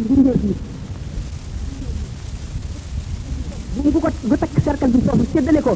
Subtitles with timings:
[0.00, 0.56] mbindee fii
[3.74, 5.72] buum bu ko bu takk cercle bi foofu séddale ko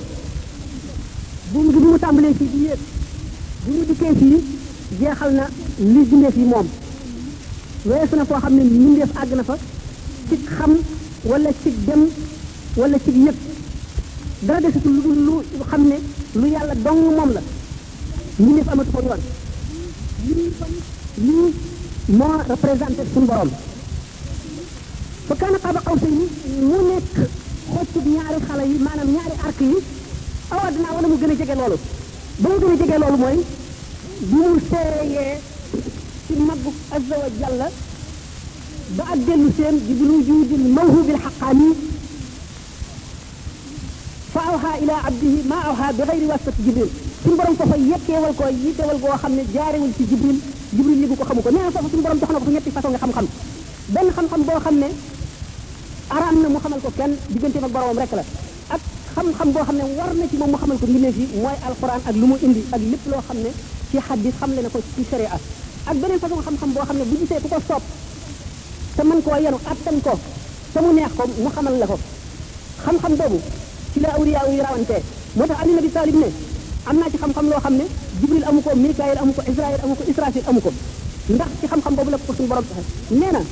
[1.52, 2.80] buum gi bi mu tàmbalee fii di yéeg
[3.64, 4.38] bi mu dikkee fii
[4.98, 5.44] jeexal na
[5.94, 6.66] li bindeef yi moom
[7.88, 9.56] weesu na koo xam ne mbindeef àgg na fa
[10.28, 10.70] ci xam
[11.30, 12.02] wala ci dem
[12.76, 13.36] wala ci yëg
[14.46, 15.34] dara desitu lu lu
[15.70, 15.96] xam ne
[16.40, 17.42] lu yàlla dong moom la
[18.38, 19.00] mbindeef amatu ko
[21.26, 21.52] yoon
[22.08, 23.50] moo représenté suñu borom
[25.34, 26.18] فكان قاب قوسين
[26.62, 27.16] مو نيك
[27.74, 29.74] خوتو نياري خالاي مانام نياري اركي
[30.52, 31.78] اودنا ولا مو گني جيگي لولو
[32.40, 33.38] بو گني جيگي لولو موي
[34.30, 35.36] بو سيي
[36.28, 37.62] سي مبو عز وجل
[38.98, 41.70] با ادلو سين دي بلو جود الموهوب الحقاني
[44.34, 46.88] فاوها الى عبده ما اوها بغير واسطه جبريل
[47.24, 50.38] سن بروم كو فاي ييكي ول كو ييتي ول بو خامني جاري ول سي جبريل
[50.78, 53.12] جبريل ييغو كو خامو كو نيا نعم فاف سن بروم تخنا كو نيتي فاسون خام
[53.16, 53.26] خام
[53.94, 54.90] بن خام خام بو خامني
[56.14, 58.24] aram na mu xamal ko kenn diggante ak boromam rek la
[58.74, 58.80] ak
[59.18, 62.00] xam-xam boo xam ne war na ci moom mu xamal ko mbindeef yi mooy alquran
[62.08, 63.50] ak lu mu indi ak lépp loo xam ne
[63.90, 65.30] ci xadis xamle na ko ci sharia
[65.90, 67.82] ak beneen façon xam-xam boo xam ne bu gisee ku ko soob
[68.96, 70.12] te mën koo yenu attan ko
[70.72, 71.96] te mu neex ko mu xamal la ko
[72.84, 73.38] xam-xam boobu
[73.92, 74.96] ci la awliya yi rawante
[75.36, 76.28] moo tax ali nabi talib ne
[76.88, 77.86] am naa ci xam-xam loo xam ne
[78.20, 80.70] jibril amu ko mikaayil amu ko israil amu ko israfil amu ko
[81.34, 83.42] ndax ci xam-xam boobu la ko suñu borom taxe nee na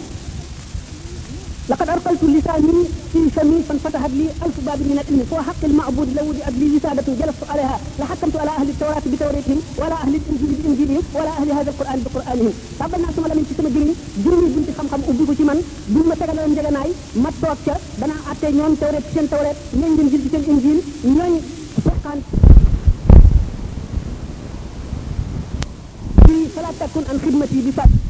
[1.70, 2.76] لقد أرسلت لساني
[3.14, 7.42] في شمي فانفتحت لي ألف باب من العلم حق المعبود لو وجدت لي وسادة جلست
[7.52, 12.52] عليها لحكمت على أهل التوراة بتوريتهم ولا أهل الإنجيل بإنجيلهم ولا أهل هذا القرآن بقرآنهم
[12.78, 15.58] تابل الناس ما لم تسمى جرين جرين بنت خم خم أبي من
[15.94, 16.90] بل ما تقال لهم جلناي
[17.22, 20.78] ما توقع بنا أتى نيون توريت سين توريت نيون إنجيل سين إنجيل
[21.16, 21.34] نيون
[21.84, 22.18] فقان
[26.56, 28.01] فلا تكن عن خدمتي بفضل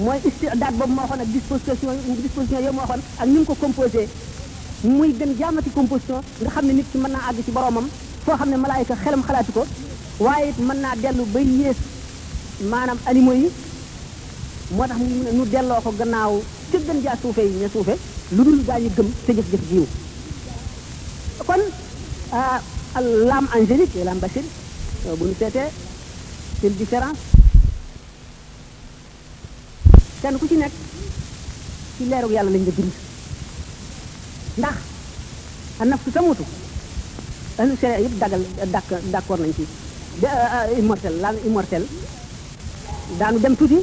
[0.00, 1.94] mooy istidaat boobu ma waxoon ak disposition
[2.24, 4.08] disposition yo ma waxoon ak ni mu ko composé
[4.84, 7.86] muy gën jaamati composition nga xam ne nit ki mën naa àgg ci boromam
[8.24, 9.66] foo xam ne malaayika xelam xalaatu ko
[10.18, 11.76] waaye it mën naa dellu ba yées
[12.70, 13.48] maanaam animaux yi
[14.70, 16.40] moo tax mu ne nu delloo ko gannaaw
[16.72, 17.94] ca gën jaa suufe yi ña suufe
[18.32, 19.86] lu dul gaa ñu gëm te jëf jëf jiw
[21.46, 21.62] kon
[23.28, 24.42] l'âme angélique et l'âme bachir
[25.18, 25.68] bu ñu seetee
[26.60, 27.20] c'est différence
[30.20, 30.72] kenn ku ci nekk
[31.96, 32.92] ci leerug yàlla lañ la bind
[34.60, 34.76] ndax
[35.80, 36.44] a naftu tamutu
[37.58, 38.42] ahlu sharia yëpp dagal
[38.72, 39.64] d'accord d'accord nañ ci
[40.24, 41.82] euh, euh, immortel laanu immortel
[43.18, 43.78] daanu dem tuuti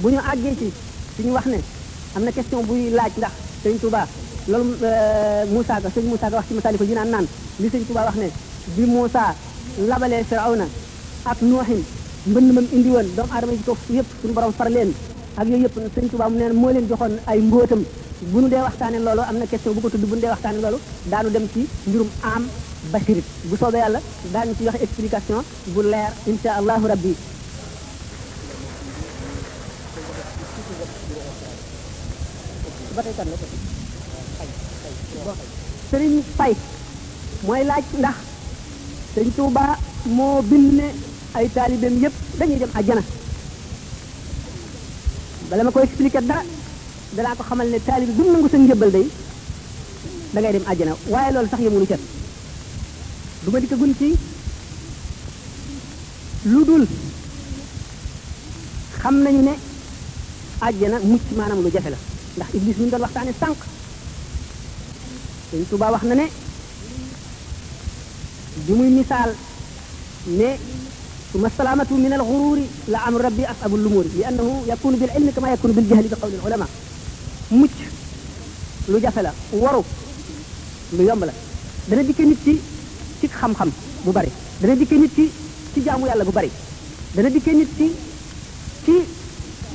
[0.00, 0.68] bu ñu àggee ci
[1.16, 1.58] suñu wax ne
[2.14, 3.32] am na question buy laaj ndax
[3.62, 4.06] sëñ Touba
[4.46, 7.26] loolu euh, Moussa Ka sëñ Moussa Ka wax ci Masaalikul Jinaan naan
[7.60, 8.28] li sëñ Touba wax ne
[8.76, 9.34] bi Moussa
[9.88, 10.66] labalee Firawna
[11.24, 11.82] ak Nuuhin
[12.28, 14.92] mbënd mam indi woon doomu aadama yi ci kaw yëpp suñu borom far leen
[15.36, 17.82] ak yooyu yëpp sëñ Tuubaa mu nee moo leen joxoon ay mbóotam
[18.32, 20.58] bu nu dee waxtaane loolu am na question bu ko tudd bu nu dee waxtaane
[20.62, 20.78] loolu
[21.10, 22.42] daanu dem ci mbirum am
[22.92, 24.00] basirit bu soobee yàlla
[24.32, 25.42] daañu ci wax explication
[25.74, 27.12] bu leer insha allahu rabbi
[35.90, 36.52] sëriñ Fay
[37.46, 38.16] mooy laaj ndax
[39.16, 39.76] sëñ Tuubaa
[40.16, 40.86] moo bind ne
[41.38, 43.02] ay taalibeem yëpp dañuy dem ak ajjana
[45.50, 46.36] bala ma koy expliquer da
[47.16, 49.06] da la ko xamal ne talib du nangu sa njëbbal day
[50.32, 52.00] da ngay dem aljana waye lolou sax yemulu cet
[53.44, 54.16] du ma dikka gun ci
[56.52, 56.86] ludul dul
[59.00, 59.54] xam nañu ne
[60.66, 61.98] aljana mucc manam lu jafe la
[62.36, 63.58] ndax iblis mi doon waxtane sank
[65.50, 66.26] sëñ tuba wax na ne
[68.64, 69.30] bi muy misaal
[70.38, 70.48] ne
[71.34, 72.58] ثم السلامة من الغرور
[72.88, 76.68] لعم ربي أصعب الأمور لأنه يكون بالعلم كما يكون بالجهل بقول العلماء
[77.50, 77.70] مت
[78.88, 79.84] لو جفلا ورو
[80.98, 81.32] لو يملا
[81.90, 82.58] دا ديك نيتي
[83.20, 83.70] تي خم خم
[84.06, 84.28] بو باري
[84.62, 85.28] دا ديك نيتي
[85.74, 86.50] تي جامو يالا بو باري
[87.16, 87.90] دا ديك نيتي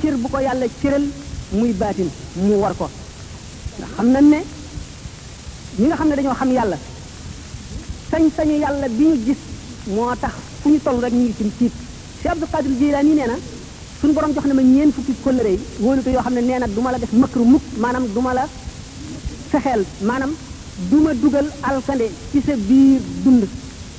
[0.02, 1.08] تير بوكو يالا تيرل
[1.54, 2.86] موي باتين مو وار كو
[3.98, 4.40] خم نان ني
[5.78, 6.76] ميغا خم ني دانيو خم يالا
[8.12, 8.50] سان سان
[10.62, 11.72] fu ñu toll rek ñu ngi ci tiit
[12.22, 13.36] si Abdou Qadir Jilani nee na
[14.00, 16.98] suñu borom jox na ma ñeen fukki kóllëre wóolute yoo xam ne nee duma la
[16.98, 18.48] def mëkkru mukk maanaam duma ma la
[19.50, 20.32] fexeel maanaam
[20.90, 23.44] duma dugal alkande ci sa biir dund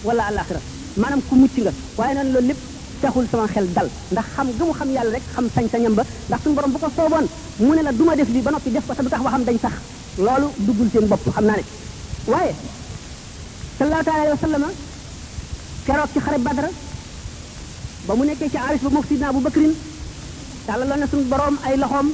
[0.03, 0.59] wala alaxira
[0.97, 2.59] maanaam ku mucc nga waaye nag loolu lépp
[3.01, 6.41] taxul sama xel dal ndax xam nga mu xam yàlla rek xam sañ-sañam ba ndax
[6.43, 7.27] suñu borom bu ko sooboon
[7.59, 9.57] mu ne la duma def bi ba noppi def ko te du xam waxam dañ
[9.61, 9.73] sax
[10.25, 11.63] loolu duggul seen bopp xam naa ne
[12.27, 12.53] waaye
[13.79, 14.67] sallallahu alayhi wa sallama
[15.85, 16.69] keroog ci xare badra
[18.07, 19.73] ba mu nekkee ci aris ba moom sidna abu bakrin
[20.67, 22.07] tàllaloon na suñu boroom ay loxoom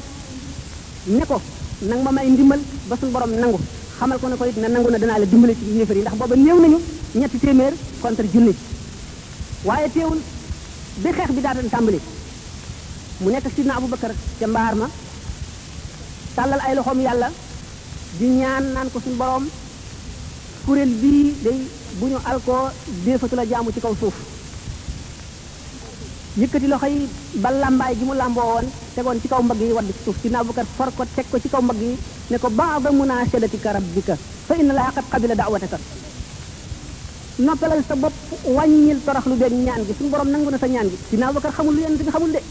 [1.07, 1.41] ne ko
[1.89, 2.59] nang ma may ndimbal
[2.89, 3.59] ba suñu boroom nangu
[3.99, 6.15] xamal ko ne ko it na nangu na danaa la dimbale ci yéefar yi ndax
[6.17, 6.79] booba néew nañu
[7.15, 8.53] ñetti téeméer contre junni
[9.65, 10.19] waaye teewul
[11.03, 11.99] bi xeex bi daatan tàmbali
[13.21, 14.87] mu nekk sidna abu bakar ca mbaar ma
[16.35, 17.29] tàllal ay loxoom yàlla
[18.19, 19.45] di ñaan naan ko suñu boroom
[20.65, 21.59] kuréel bii day
[22.01, 22.69] bu ñu alkoo
[23.05, 24.13] déefatu la jaamu ci kaw suuf
[26.39, 27.09] yëkkati loxo yi
[27.43, 28.65] ba làmbaay gi mu làmboo woon
[28.95, 31.49] tegoon ci kaw mbagg yi wadd ci suuf si naabukat for ko teg ko ci
[31.49, 31.97] kaw mbagg yi
[32.29, 34.15] ne ko ba a karab munashadatika rabbika
[34.47, 35.77] fa inna laa qad qabila da'wataka
[37.39, 38.13] noppalal sa bopp
[38.55, 41.51] wàññil torox lu beeg ñaan gi suñu borom nangu na sa ñaan gi si naabukat
[41.57, 42.41] xamul lu yonent bi xamul de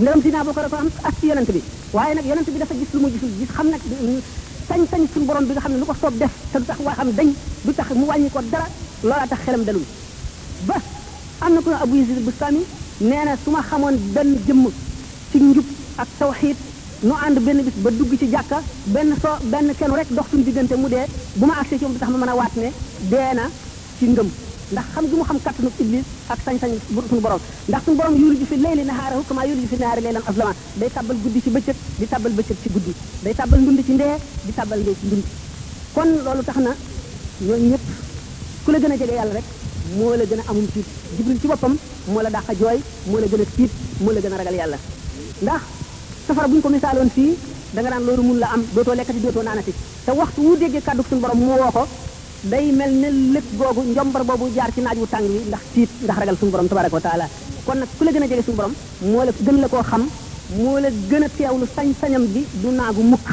[0.00, 1.62] ndegam si naabukat ko am ak si yonent bi
[1.94, 3.80] waaye nag yonent bi dafa gis lu mu gisul gis xam nag
[4.68, 6.94] sañ-sañ suñu borom bi nga xam ne lu ko soob def te du tax waa
[6.98, 7.28] xam dañ
[7.64, 8.66] du tax mu wàññi ko dara
[9.02, 9.84] loolaa tax xelam dalul
[10.68, 10.76] ba
[11.40, 12.62] am na ku ne Abu Yazid Bustami
[13.00, 14.64] nee na su ma xamoon benn jëmm
[15.30, 15.66] ci njub
[15.96, 16.56] ak tawxiid
[17.02, 18.58] nu ànd benn bis ba dugg ci jàkka
[18.94, 21.06] benn so benn kenn rek dox suñu diggante mu dee
[21.36, 22.68] bu ma agsee ci moom du tax ma mën a waat ne
[23.10, 23.44] dee na
[23.98, 24.28] ci ngëm
[24.72, 26.72] ndax xam gi mu xam kattanu iblis ak sañ-sañ
[27.08, 30.52] suñu borom ndax suñu borom yuliju fi layli nahaarahu kama yuliju fi nahaari laylan azlama
[30.80, 32.92] day tàbbal guddi ci bëccëg di tàbbal bëccëg ci guddi
[33.24, 34.16] day tàbbal ndund ci ndee
[34.46, 35.24] di tàbbal ndee ci ndund
[35.94, 36.70] kon loolu tax na
[37.46, 37.84] ñooñu ñëpp
[38.64, 39.44] ku la gën a jege yàlla rek
[39.98, 40.86] moo la gën a amum tiit
[41.16, 41.74] jibril ci boppam
[42.12, 42.78] moo la dàq a jooy
[43.10, 43.72] moo la gën a tiit
[44.02, 44.78] moo la gën a ragal yàlla
[45.44, 45.62] ndax
[46.26, 47.32] safara bu ñu ko misaaloon fii
[47.74, 49.72] da nga naan loolu mun la am dootoo lekkati dootoo naanati
[50.04, 51.84] te waxtu wu déggee kàddu suñu borom mu ko
[52.46, 55.90] day mel ne lëkk googu njombar boobu jaar ci naaj wu tàng wi ndax tiit
[56.04, 57.26] ndax ragal suñu borom tabaraka wa taala
[57.66, 58.74] kon na ku la gën a jege suñu borom
[59.10, 60.04] moo la gën la koo xam
[60.56, 63.26] moo la gën a teewlu sañ-sañam bi du naagu mukk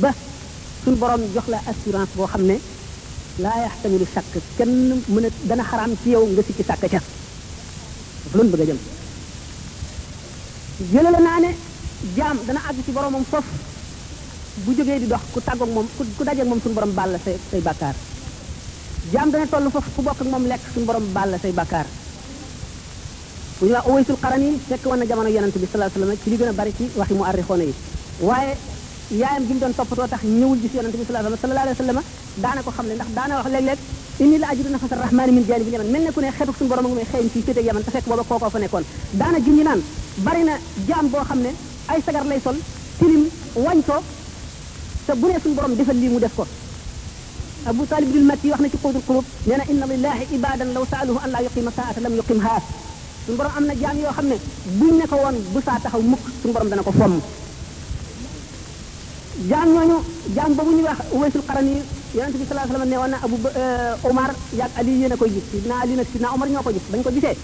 [0.00, 0.10] ba
[0.84, 2.56] suñu borom jox la assurance boo xam ne
[3.42, 4.74] laa yaxtamilu sàkk kenn
[5.14, 7.00] mën a dana xaraam ci yow nga sikki sàkk ca
[8.34, 8.78] loolu bëgg a jëm
[10.92, 11.50] jëlale naa ne
[12.16, 13.54] jaam dana àgg ci boromam foofu
[14.62, 15.86] bu jógee di dox ku tàggoog moom
[16.16, 17.94] ku dajeeg moom suñu borom bàll say say bàkkaar
[19.12, 21.86] jaam dana toll foofu ku bokk ak moom lekk suñu borom bàll say bàkkaar
[23.60, 26.36] bu ñu waa owaysul xarani fekk woon na jamono yonente bi salaa sallam ci li
[26.36, 27.74] gën a bari ci waxi mu arrixoona yi
[28.20, 28.54] waaye
[29.10, 31.86] yaayam gi mu doon toppatoo tax ñëwul gis yonente bi salaa sallam sallallahu alayhi wa
[31.86, 32.02] sallam
[32.38, 33.78] daana ko xam ne ndax daana wax léeg-léeg
[34.22, 36.84] inni la ajidu nafasa rahmani min janibi yaman mel ne ku ne xeetu suñu borom
[36.86, 38.84] a ngi may xeeñ fii féete yaman te fekk booba kookoo fa nekkoon
[39.20, 39.80] daana junñi naan
[40.26, 40.54] bari na
[40.88, 41.50] jaam boo xam ne
[41.90, 42.56] ay sagar lay sol
[42.98, 43.22] tilim
[43.66, 43.96] wañ ko
[45.06, 46.46] te bu ne suñu borom defal lii mu def ko
[47.66, 50.84] abu talib dul matti wax na ci qudul qulub nee na inna lillahi ibadan law
[50.90, 52.52] saaluhu an laa yuqima saata lam yuqimha
[53.24, 54.36] suñu borom am na jaam yoo xam ne
[54.78, 57.14] buñ ne ko woon bu saa taxaw mukk suñu borom dana ko fomm
[59.50, 59.96] jaam ñooñu
[60.36, 61.78] jaam boobu ñuy wax waysul qaran yi
[62.16, 63.36] yonente bi salaa sallam ne woon na abu
[64.08, 66.84] omar yaag ali yéen a koy gis sidna ali nag sidna omar ñoo ko gis
[66.92, 67.36] bañ ko gisee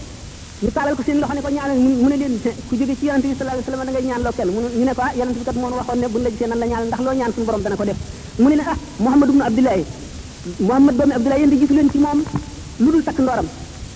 [0.61, 2.37] ñu taalal ko seen loxo ne ko ñaanal mu ne leen
[2.69, 4.85] ku jóge ci yonente bi sallallahu alayhi wasallam da ngay ñaan loo kenn mu ñu
[4.85, 6.87] ne ko ah yonente bi kat moom waxoon ne buñ la gisee nan la ñaanal
[6.93, 7.97] ndax loo ñaan suñu borom dana ko def
[8.37, 9.85] mu ne ne ah Muhammad ibn Abdullahi
[10.61, 12.19] Muhammad doomi Abdullahi yéen di gisu leen ci moom
[12.77, 13.49] lu dul takk ndooram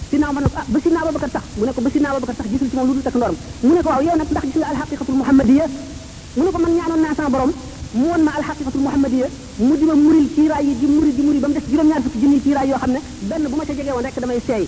[0.09, 2.35] Sidna Umar ne ko ah ba Sidna Abubakar sax mu ne ko ba Sidna Abubakar
[2.41, 4.45] sax gisul ci moom lu dul takk ndooram mu ne ko waaw yow nag ndax
[4.49, 7.53] gis nga alxaqiqatul muhammadiya mu ne ko man ñaanoon naa sama borom
[7.93, 9.29] mu woon ma alxaqiqatul muhammadiya
[9.61, 12.19] mu di ma muril kiiraay yi di muri di muri ba mu des juróom-ñaar fukki
[12.25, 14.65] junni kiiraay yoo xam ne benn bu ma ca jege woon rek damay seey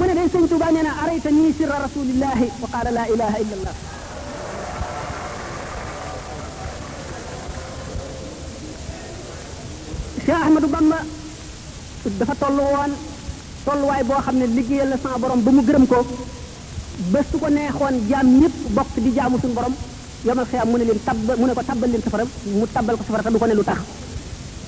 [0.00, 3.74] من لي سيد بانينا أريتني سر رسول الله وقال لا إله إلا الله
[10.26, 10.98] شيخ أحمد بامبا
[12.20, 12.90] دفا تولوان
[13.66, 16.00] تولواي بو خامني ليغي يالا سان بروم بومو گرم كو
[17.12, 19.74] بس كو نيهون جام نيب بوك دي جامو سون بروم
[20.26, 23.46] يوم الخيام من لين تاب من كو تابل لين سفرم مو تابل كو سفرم دوكو
[23.50, 23.80] نلو تاخ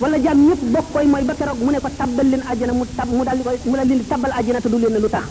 [0.01, 2.85] wala jaam ñépp bokk koy mooy ba keroog mu ne ko tabbal leen àjjana mu
[2.97, 5.09] tab mu dal di koy mu dal leen di tabbal àjjana te du leen lu
[5.09, 5.25] tax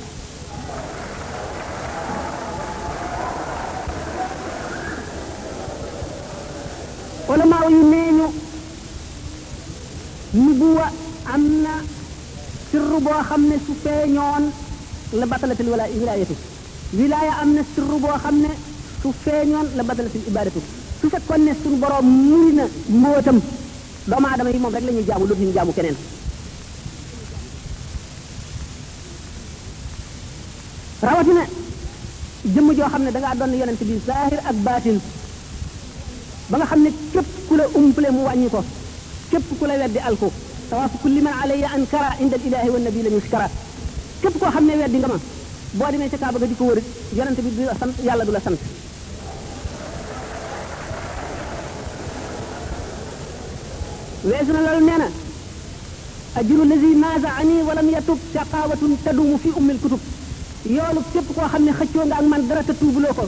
[7.29, 8.27] olamaa yu nee ñu
[10.43, 10.87] nubuwa
[11.33, 11.73] am na
[12.69, 14.43] sirru boo xam ne su feeñoon
[15.19, 16.35] la batalatil wala wilaayatu
[16.97, 18.51] wilaaya am na sirru boo xam ne
[19.01, 20.59] su feeñoon la batalatil ibaadatu
[20.99, 22.65] su fekkoon ne suñu boroom muri na
[24.09, 25.95] doomu aadama yi moom rek la ñuy jaamu lu ñu jaamu keneen
[31.07, 31.41] rawatina
[32.53, 34.97] jëmm joo xam ne da ngaa doon yonent bi zahir ak baatin
[36.49, 38.61] ba nga xam ne képp ku la umple mu wàññi ko
[39.31, 40.27] képp ku la weddi alko
[40.69, 43.47] tawaaf kulli man alayya an kara inda al ilahi wa nabi la yushkara
[44.21, 45.17] képp koo xam ne weddi nga ma
[45.77, 46.79] boo demee ca kaaba ga di ko wër
[47.17, 48.59] yonent bi du la sant yàlla du la sant
[54.25, 55.09] ويس نا لول نينا
[56.37, 59.99] اجر الذي ماز عني ولم يتوب شقاوه تدوم في ام الكتب
[60.65, 63.25] يول كيب كو خامني خيو نغا مان دارا تتوب لوكو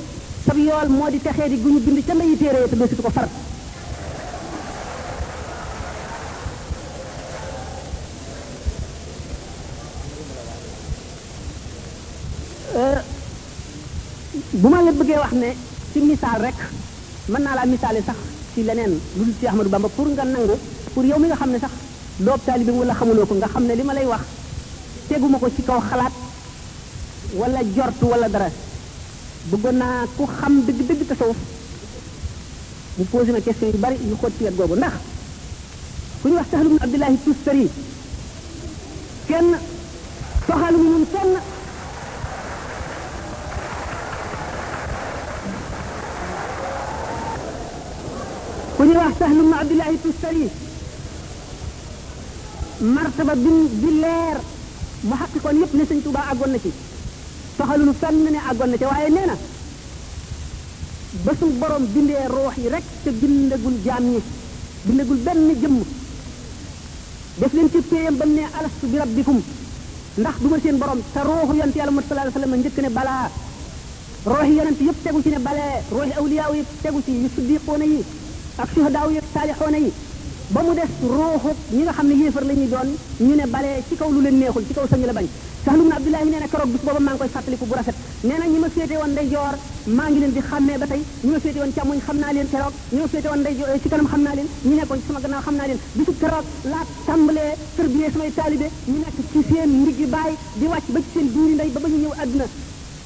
[0.47, 3.27] سب يول مودي تخي دي غنو بند تا ماي تيري تا دوسي كو فار
[14.63, 15.49] buma la bëggee wax ne
[15.91, 16.59] ci misaal rek
[17.31, 18.19] mën naa laa misaale sax
[18.51, 20.55] ci leneen lu dul ci ahmadou bamba pour nga nangu
[20.97, 21.71] pour yow mi nga xamne sax
[22.25, 24.23] doob taalibi wala xamuloo ko nga xamne lima lay wax
[25.07, 26.09] teggumako ci kaw xalaat
[27.39, 28.49] wala jort wala dara
[29.49, 29.85] bëgguna
[30.17, 31.37] ku xam dëgg dëgg ta tasawuf
[32.97, 34.93] bu posé na question yu bari yu xóot ci wet ndax
[36.23, 37.67] ku ñu wax sahlu abdullah tusari
[39.27, 39.49] kenn
[40.47, 41.31] soxalu ñun kenn
[48.77, 50.47] ku ñu wax sahlu abdullah tusari
[52.81, 54.37] martaba bi bi leer
[55.07, 56.71] mu xaqikoon yépp ne sëñ Tuubaa àggoon na ci
[57.57, 59.35] soxalul fenn ne àggoon na ci waaye nee na
[61.25, 64.19] ba su borom bindee ruux yi rek te bindagul jaam ñi
[64.85, 65.77] bindagul benn jëmm
[67.39, 69.39] def leen ci téyam ba mu ne alastu bi rabbikum
[70.19, 72.89] ndax du ma seen borom te ruuxu yonent yàlla Muhammad sallallahu alayhi wasallam njëkk ne
[72.97, 73.25] balaa
[74.31, 78.03] ruuxi yonent yëpp tegu ci ne balee ruuxi awliyaaw yëpp tegu ci yu siddiqoona yi
[78.61, 79.91] ak suhadaaw yëpp saalixoona yi
[80.49, 82.87] ba mu des ruuxu ñi nga xam ne yéefar la ñuy doon
[83.19, 85.27] ñu ne balee ci kaw lu leen neexul ci kaw sañu la bañ
[85.67, 88.37] Sahlu ibn Abdullahi nee na keroog bis booba maa ngi koy fàttaliku bu rafet nee
[88.39, 91.73] na ñi ma féete woon ngi leen di xàmmee ba tey ñi ma féete woon
[91.75, 94.47] càmmoñ naa leen keroog ñi ma féete woon ndeyjoor eh, ci kanam xam naa leen
[94.63, 98.67] ñi nekkoon ci sama gannaaw xam naa leen bisu keroog laa tàmbalee tërbiyee samay taalibe
[98.87, 101.87] ñu nekk ci seen ndiggi baay di wàcc ba ci seen biiri ndey ba ba
[101.91, 102.45] ñu ñëw àdduna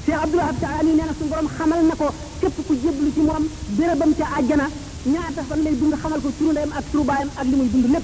[0.06, 2.06] Cheikh Abdoul Wahab Taala nee na suñu borom xamal na ko
[2.40, 3.46] képp ku jéblu ci moom
[3.78, 4.66] bérébam ca àjjana
[5.02, 7.98] ñaata fan lay dund xamal ko turu ak turu ak li muy li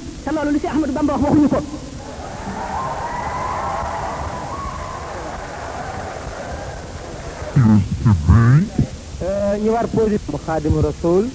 [0.59, 1.63] si Ahmadou Bamba wax waxuñu
[9.63, 11.31] ñu war posé bu xaadimu rasul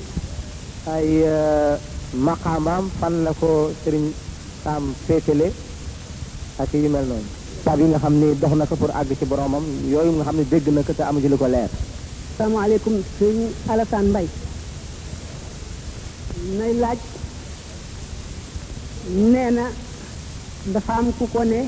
[0.92, 1.80] ay euh,
[2.12, 4.04] maqaamaam fan la ko sëriñ
[4.64, 5.54] saam féetale
[6.60, 7.24] ak yu mel noonu
[7.64, 10.36] tab yi nga xam ne dox na ko pour àgg ci boromam yooyu nga xam
[10.44, 11.70] ne dégg na ko te amu ci lu ko leer
[12.38, 14.28] salaamaaleykum sëriñ Alassane mbay
[16.44, 17.00] nay laaj
[19.32, 19.72] nee na
[20.76, 21.62] dafa am ku ko ne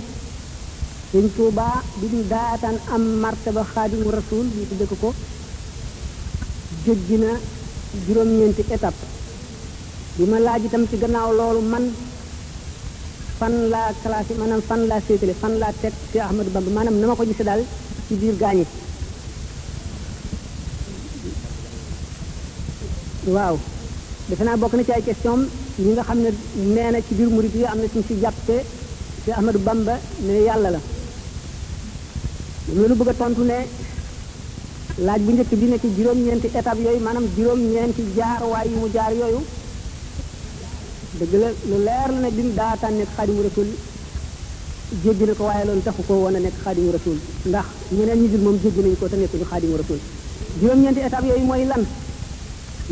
[1.11, 1.67] sëñ Tuuba
[1.99, 5.09] bi ñu daataan am martaba xaadimu rasul ñu tudde ko ko
[6.83, 7.31] jéggi na
[8.07, 9.03] juróom-ñeenti étape
[10.17, 11.85] bi ma laaj itam ci gannaaw loolu man
[13.39, 17.07] fan laa classé maanaam fan laa séetale fan laa teg ci Ahmadou Bamba maanaam na
[17.07, 17.61] ma ko gisee daal
[18.07, 18.65] ci biir gaañi
[23.35, 23.55] waaw
[24.29, 25.39] defe naa bokk na ci ay question
[25.79, 26.29] ñi nga xam ne
[26.75, 28.57] nee ci biir mu yi am na suñ si jàppe
[29.23, 30.79] si Ahmadou Bamba ne yàlla la
[32.75, 33.59] loolu bëgg a tontu ne
[35.05, 39.11] laaj bu njëkk bi ne ci juróom-ñeenti étape yooyu maanaam juróom-ñeenti jaarwaay yu mu jaar
[39.19, 39.41] yooyu
[41.19, 43.67] dëgg la lu leer la ne bi mu daataan nekk xaadimu rasul
[45.03, 47.17] jéggi na ko waaye loolu taxu ko woon a nekk xaadimu rasul
[47.49, 47.67] ndax
[47.97, 49.99] ñeneen ñi dul moom jéggi nañu ko te nekkuñu xaadimu rasul
[50.59, 51.85] juróom-ñeenti étape yooyu mooy lan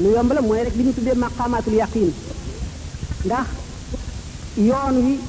[0.01, 2.09] lu yomb la mooy rek li ñu tuddee maqaamaatul yaqin
[3.25, 3.47] ndax
[4.57, 5.19] yoon yi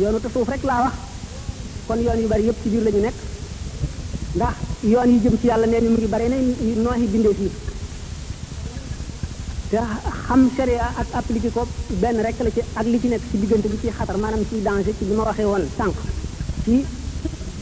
[0.00, 0.92] yoonu tasawuf rek laa wax
[1.86, 3.16] kon yoon yu bari yëpp ci biir la ñu nekk
[4.36, 6.36] ndax yoon yi jëm ci yàlla nee ñu mu ngi bare na
[6.84, 7.50] nooxi bindee fii
[9.70, 9.78] te
[10.26, 11.66] xam sharia ak appliqué ko
[12.00, 14.62] benn rek la ci ak li ci nekk ci diggante bi ci xatar maanaam ciy
[14.62, 15.94] danger ci li ma waxee woon sànq
[16.64, 16.84] ci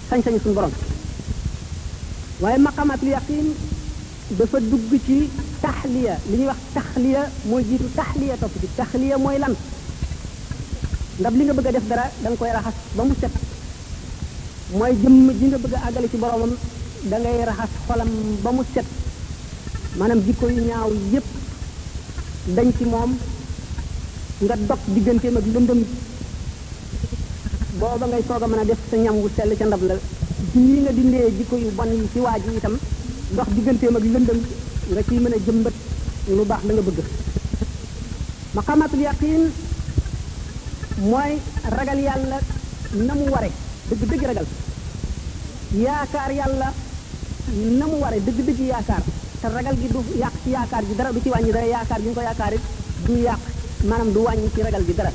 [0.09, 0.73] sañ-sañ suñu borom
[2.41, 3.47] waaye maqaamaatul yaqin
[4.31, 5.27] dafa dugg ci
[5.61, 9.55] taxliya li ñuy wax taxliya mooy jiitu taxliya topp ci taxliya mooy lan
[11.21, 13.31] ndax li nga bëgg a def dara da koy raxas ba mu set
[14.79, 16.53] mooy jëmm ji nga bëgg a àggale ci boromam
[17.11, 18.09] da ngay raxas xolam
[18.43, 18.87] ba mu set
[19.99, 21.27] maanaam jikko yu ñaaw yépp
[22.55, 23.13] dañ ci moom
[24.45, 25.85] nga dog digganteem ak lëndëm
[27.81, 29.95] ba ngay soog a mën a def sa ñam wu sell ca ndab la
[30.55, 32.79] ji nga dindee jikko yu bon yi ci waaju yi itam
[33.31, 34.41] ndax digëntéem ak lëndëm
[34.91, 35.75] nga ciy mën jëmbat
[36.35, 36.99] lu baax la nga bëgg
[38.59, 39.43] maqamatul yaqin
[41.11, 41.33] moy
[41.77, 42.39] ragal yalla
[43.07, 43.51] namu waré
[43.91, 44.47] dëgg ragal
[45.85, 46.69] yaakar yalla
[47.79, 49.05] namu waré ware dëgg dëgg yaakaar
[49.41, 52.13] te ragal gi du yaq ci yaakar gi dara du ci wàññi dara yaakar gi
[52.13, 52.23] ko
[53.07, 53.41] du yaq
[53.87, 55.13] manam du wàññi ci ragal gi dara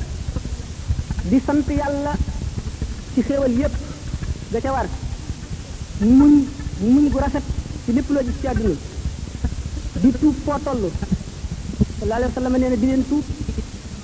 [1.29, 2.13] di sant yalla
[3.13, 3.75] ci xéewal yépp
[4.51, 4.87] da ca war
[5.99, 6.33] muñ
[6.79, 7.45] muñ gu rafet
[7.85, 8.75] ci lépp loo gis ci àdduna
[10.01, 10.83] di tuub foo toll
[11.99, 13.23] sallallahu alayhi wa sallam di leen tuub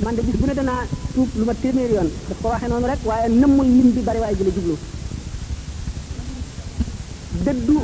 [0.04, 2.86] man de bis bu ne danaa tuub lu ma téeméer yoon daf ko waxee noonu
[2.88, 4.76] rek waaye nëmmul lim bi bari waaye ji la jublu
[7.46, 7.78] dëddu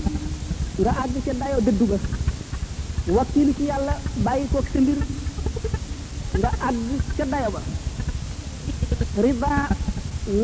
[0.82, 1.98] nga àgg ca dayoo dëddu ga
[3.18, 3.94] wakilu ci yàlla
[4.25, 4.98] bàyyi koog sa mbir
[6.39, 6.88] nga àgg
[7.18, 7.62] ca dayo ba
[9.24, 9.50] riba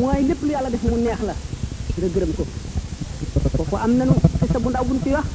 [0.00, 1.34] mooy lépp lu yàlla def mu neex la
[1.96, 2.44] nga gërëm ko
[3.56, 5.26] foofu am nanu xisa bu ndaw buñ ci wax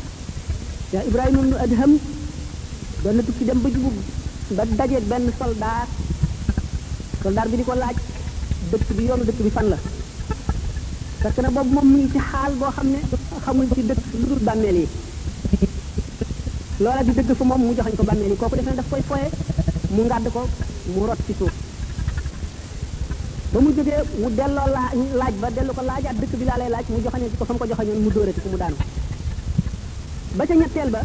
[0.89, 1.91] ya ibrahim ibn adham
[3.05, 3.93] doon na tukki dem ba jubub
[4.57, 5.89] ba dajé ben soldat
[7.21, 7.97] soldat bi diko laaj
[8.73, 9.77] dekk bi yoonu dekk bi fan la
[11.21, 12.89] tak na boobu mom mi ci xal bo xam
[13.45, 14.87] xamul ci dekk lu dul bàmmeel yi
[16.81, 19.27] loola di dekk fu mom mu joxañ ko bàmmeel yi kooku defe daf koy foyé
[19.93, 20.41] mu ngad ko
[20.89, 21.53] mu rot ci suuf
[23.53, 24.63] ba mu jógee mu delo
[25.21, 27.69] laaj ba delu ko laaj dekk bi la lay laaj mu joxañe ko fam ko
[27.69, 28.77] joxañoon mu dóorati ko mu daanu
[30.37, 31.01] ba ca ñetteel ba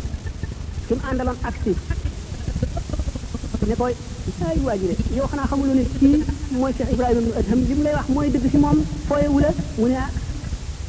[0.88, 1.72] su mu àndaloon aksi
[3.68, 3.92] ne koy
[4.48, 6.20] ay waajure yow xanaa xamuloo ne kii
[6.60, 8.76] mooy Cheikh Ibrahima ibnu li mu lay wax mooy dëgg si moom
[9.08, 9.96] fooye wula mu ne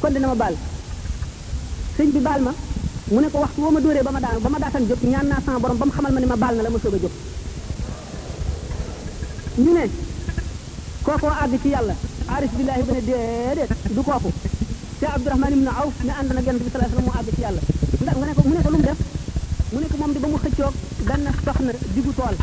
[0.00, 0.50] kon dina ma
[1.96, 2.52] bi baal ma
[3.12, 3.60] mu ne ko waxtu
[4.04, 6.26] ba ma daan ba ma daatan jóg ñaan naa sama ba mu xamal ma ne
[6.26, 6.70] la a
[7.04, 7.10] jóg
[9.64, 9.82] ñu ne
[11.02, 11.94] kookoo àgg ci yàlla
[12.28, 14.30] aarif billaahi ba ne déedéet du kooku
[15.00, 17.34] Cheikh Abdourahman ibnu Awf ne ànd na yonent bi sallallahu alayhi wa sallam moo àgg
[17.36, 17.60] ci yàlla
[18.06, 19.00] ndax nga ne ko mu ne ko lu mu def
[19.74, 20.74] mu ne ko moom di ba mu xëccoog
[21.10, 22.36] benn soxna diggu tool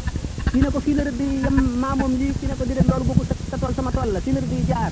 [0.52, 2.88] kii ne ko fii la rëdd yi yem maamoom lii kii ne ko di dem
[2.92, 4.92] loolu bugg sa tool sama tool la fii la rëdd yi jaar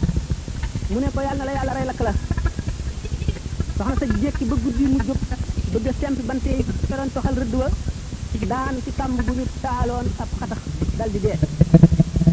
[0.96, 2.14] mu ne ko yàlla na la yàlla rey lakk la
[3.78, 5.20] soxna sa jékki ba guddi mu jóg
[5.76, 7.68] bëgg a sempi bante yi feroon toxal rëdd wa
[8.52, 10.62] daan ci tàmb bu ñu taaloon ab xatax
[10.98, 11.36] dal di dee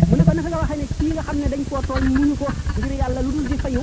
[0.09, 2.35] mu ne ko naka nga waxee ne kii nga xam ne dañ koo tooñ muñu
[2.43, 2.47] ko
[2.79, 3.83] ngir yàlla lu dul di fayu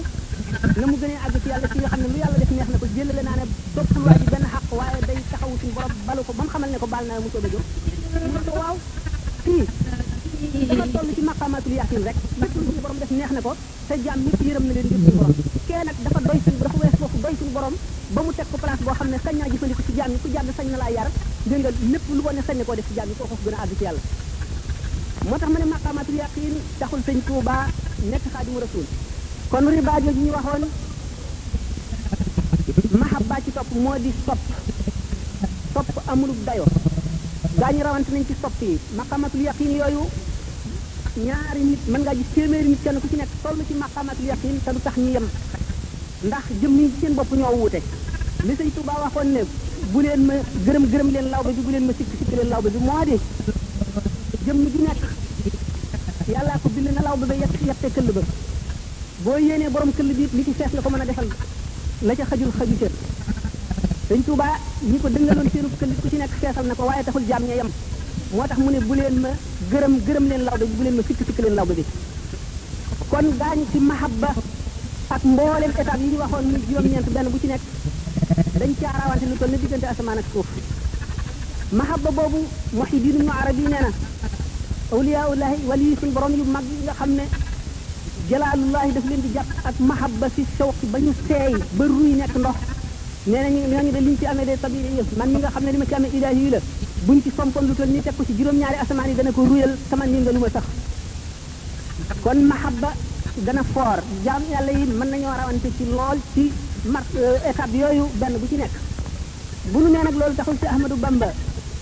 [0.51, 2.77] na mu gënee àgg ci yàlla ci yoo xam ne lu yàlla def neex na
[2.77, 6.21] ko jëlale naa ne toppul waa ji benn xaq waaye day taxawu suñu borom balu
[6.27, 8.21] ba mu xamal ne ko baal rek lépp lu
[12.65, 13.53] suñu borom neex na ko
[13.87, 15.35] te jaam ñëpp yërëm na leen ngir suñu borom
[15.87, 17.75] nag dafa doy suñu dafa wees borom
[18.15, 20.27] ba mu teg ko place boo xam ne sañ naa jëfandiku ci jaam ñi ku
[20.33, 21.09] jàdd sañ na laa yar
[21.45, 23.55] dégg nga lépp lu ko ne sañ na koo def ci jaam ñi kooku gën
[23.55, 24.01] a àgg ci yàlla
[25.29, 27.65] moo tax ma ne maqaamaatul yaasin taxul sëñ Tuubaa
[28.11, 28.85] nekk xaadimu rasul
[29.55, 30.63] kon riba jooju ñu waxoon
[32.99, 34.41] mahabba ci topp moo di sopp
[35.73, 36.65] sopp amulub dayo
[37.59, 40.01] gaañu rawante nañ ci sopp yi maqamatul yaqin yooyu
[41.27, 44.25] ñaari nit mën ngaa gis téeméeri nit kenn ku ci nekk sol toll ci maqamatul
[44.27, 45.27] yaqin te du tax ñu yem
[46.27, 47.79] ndax jëmm yi seen bopp ñoo wuute
[48.47, 49.41] li sëñ Tuubaa waxoon ne
[49.91, 50.33] bu leen ma
[50.65, 53.15] gërëm gërëm leen lawbe bi bu leen ma sikk sikk leen lawbe bi moo di
[54.45, 55.01] jëmm ji nekk
[56.33, 58.21] yàllaa ko bind na lawbe ba yett yette këll ba
[59.23, 61.27] boo yéenee borom këll bi li ci sees nga ko mën a defal
[62.07, 62.87] la ca xajul xaju ca
[64.09, 64.47] dañ tuuba
[64.91, 67.55] ñi ko dëngaloon seenu këll ku ci nekk seesal na ko waaye taxul jaam ña
[67.55, 67.69] yem
[68.35, 69.29] moo tax mu ne bu leen ma
[69.71, 71.85] gërëm gërëm leen lawbe bi bu leen ma sikk sikk leen lawbe bi
[73.11, 74.29] kon gaañ ci mahabba
[75.15, 77.61] ak mboolem étape yi ñu waxoon muy juróom-ñeent benn bu ci nekk
[78.59, 80.47] dañ caa rawante lu toll ne diggante asamaan ak suuf
[81.71, 82.39] mahabba boobu
[82.73, 83.91] muhiddin ibnu arabi nee na
[84.91, 87.25] awliyaullahi wali suñ borom yu mag yi nga xam ne
[88.29, 92.33] jalaalullahi daf leen di jàpp ak mahabba si sawqi ba ñu seey ba ruy nekk
[92.41, 92.57] ndox
[93.29, 94.79] nee nañu ñooñu de liñ ci amee de tabi
[95.17, 96.59] man mi nga xam ne li ma ci amee ilaahi yi la
[97.05, 99.73] buñ ci fompoon lu toll ni teg ko ci juróom-ñaari asamaan yi dana ko ruyal
[99.89, 100.65] sama nii nga lu ma sax
[102.23, 102.89] kon mahabba
[103.45, 106.51] gën a foor jaam yàlla yi mën nañoo rawante ci lool ci
[106.89, 108.71] mar euh, étape yooyu benn bu ci nekk
[109.71, 111.29] bu nu nee nag loolu taxul ci Ahmadou Bamba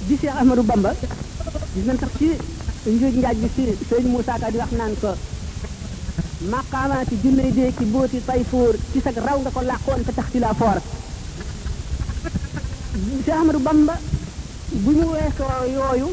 [0.07, 0.91] di Cheikh Ahmadou Bamba
[1.73, 2.29] gis nañ sax ci
[2.91, 5.13] njuuj njaaj bi si sëñ Moussa Ka di wax naan ko
[6.51, 10.25] maqaamaati junney dee ci booti tay foor ci sag raw nga ko làqoon te tax
[10.31, 10.77] ci laa foor
[13.25, 13.95] Cheikh Ahmadou Bamba
[14.83, 16.09] bu ñu weesoo yooyu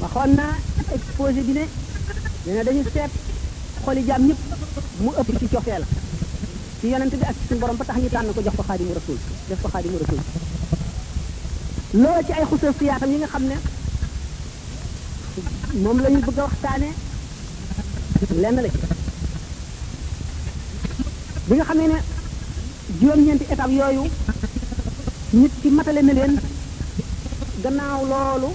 [0.00, 0.54] waxoon naa
[0.94, 1.64] exposé bi ne
[2.44, 3.12] dina dañu seet
[3.84, 4.40] xoli jaam ñëpp
[5.00, 5.86] mu ëpp ci la
[6.80, 8.94] ci yonent bi ak ci suñu borom ba tax ñu tànn ko jox ko xaadimu
[8.94, 10.18] rasul def ko xaadimu rasul
[12.00, 13.56] loolu ci ay xusa siyaatam yi nga xam ne
[15.82, 16.90] moom la ñu bëgg a waxtaane
[18.36, 18.68] lenn la
[21.48, 21.96] bi nga xam ne
[23.00, 24.02] juróom-ñeenti étape yooyu
[25.32, 26.38] nit ci matale na leen
[27.62, 28.54] gannaaw loolu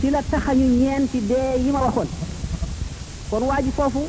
[0.00, 2.06] ci la taxañu ñeenti dee yi ma waxoon
[3.30, 4.02] kon waa foofu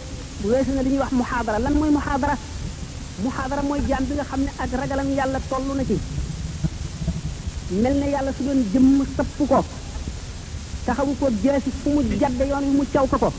[0.45, 2.35] weesu na li ñuy wax muxaadara lan mooy muxaadara
[3.23, 5.97] muxaadara mooy jaam bi nga xam ne ak ragalam yàlla toll na ci
[7.81, 9.63] mel ne yàlla su doon jëmm sëpp ko
[10.85, 13.31] taxawu ko jeesi fu mu jadde yoon wi mu caw ko ko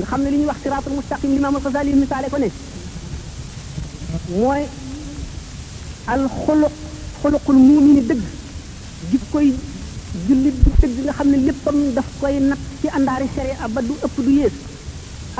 [0.00, 2.48] nga xam ne li ñuy wax siraatul mustaqim limaam alxasali misaale ko ne
[4.40, 4.62] mooy
[6.12, 6.74] al xuluq
[7.22, 8.24] xuluqul muumini dëgg
[9.10, 9.48] jikkoy
[10.28, 13.94] jullit bu dëgg nga xam ne léppam daf koy nat ci andaari sharia ba du
[14.06, 14.56] ëpp du yées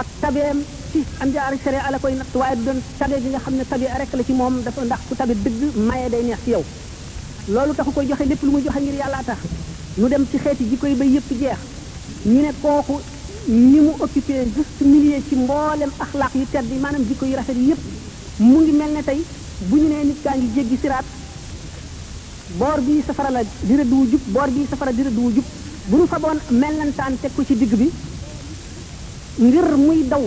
[0.01, 0.59] ak tabeem
[0.93, 3.87] ci andaari sharia la koy nat waaye du doon tabe gi nga xam ne tabe
[4.01, 6.65] rek la ci moom dafa ndax ku tabe dëgg maye day neex ci yow
[7.55, 9.39] loolu taxu koy joxe lépp lu muy joxe ngir yàllaa tax
[9.99, 11.59] nu dem ci xeeti jikko yi ba yépp jeex
[12.27, 12.97] ñu ne kooku
[13.49, 17.55] ni mu occupé juste milieu ci mboolem axlaaq yu tedd yi maanaam jikko yu rafet
[17.55, 17.83] yi yëpp
[18.43, 19.23] mu ngi mel ne tey
[19.69, 21.05] bu ñu nee nit kaa ngi jéggi siraat
[22.59, 25.45] boor bii safara la di rëdd wu jub boor bii safara di rëdd wu jub
[25.89, 27.89] bu ñu faboon mellantaan teg ko ci digg bi
[29.47, 30.25] ngir muy daw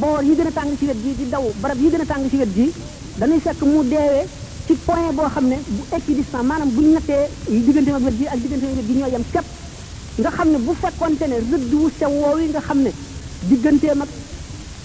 [0.00, 2.30] boor yi gën a tàng ci wet ji di daw barab yi gën a tàng
[2.30, 2.72] ci wet ji
[3.18, 4.26] dañuy fekk mu deewee
[4.66, 8.26] ci point boo xam ne bu équidistant maanaam bu ñu nattee diggante ak wet ji
[8.26, 9.48] ak diggante ak wet ji ñoo yem képp
[10.18, 12.90] nga xam ne bu fekkonte ne rëdd wu sew woowu yi nga xam ne
[13.48, 14.10] digganteem ak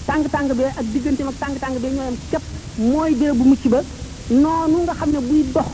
[0.06, 2.44] tàng-tàng bee ak digganteem ak tàng-tàng bee ñooyam képp
[2.90, 3.80] mooy dee bu mucc ba
[4.42, 5.68] noonu nga xam ne buy dox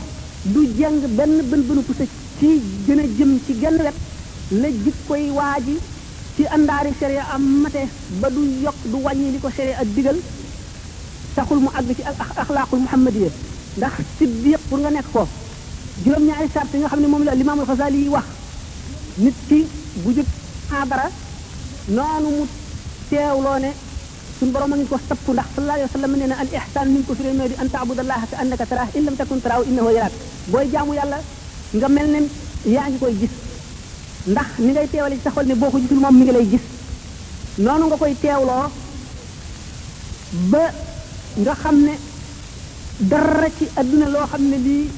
[0.53, 2.03] du jeng benn bën bënu pusa
[2.39, 2.49] ci
[2.85, 3.93] gën a jëm ci genn wet
[4.61, 5.75] la jikkoy waa ji
[6.35, 7.81] ci àndaari sharia am mate
[8.21, 10.17] ba du yokk du wàññi li ko seree ak digal
[11.35, 13.29] taxul mu àgg ci ak axlaaqul muhammadiya
[13.77, 15.23] ndax si siddiq pour nga nekk ko
[16.05, 18.27] juróom-ñaari sart yi nga xam ne moom la limaamul xasaali yi wax
[19.19, 19.67] nit ki
[20.03, 20.27] bu jub
[20.69, 21.09] xaabara
[21.89, 22.43] noonu mu
[23.09, 23.71] teewloo ne
[24.39, 26.87] suñu borom a ngi ko sapp ndax sallallahu alayhi wa sallam nee na al ihsaan
[26.93, 29.63] ni ñu ko firee mooy di an taabudallaha ka annaka taraah in lam takun taraahu
[29.69, 30.13] innahu yaraak
[30.51, 31.17] booy jaamu yàlla
[31.77, 32.19] nga mel ne
[32.73, 33.33] yaa ngi koy gis
[34.31, 36.45] ndax ni ngay teewale ci sa xol ne boo ko gisul moom mi ngi lay
[36.51, 36.65] gis
[37.57, 38.65] noonu nga koy teewloo
[40.51, 40.63] ba
[41.43, 41.93] nga xam ne
[43.11, 44.89] dara ci adduna loo xam ne lii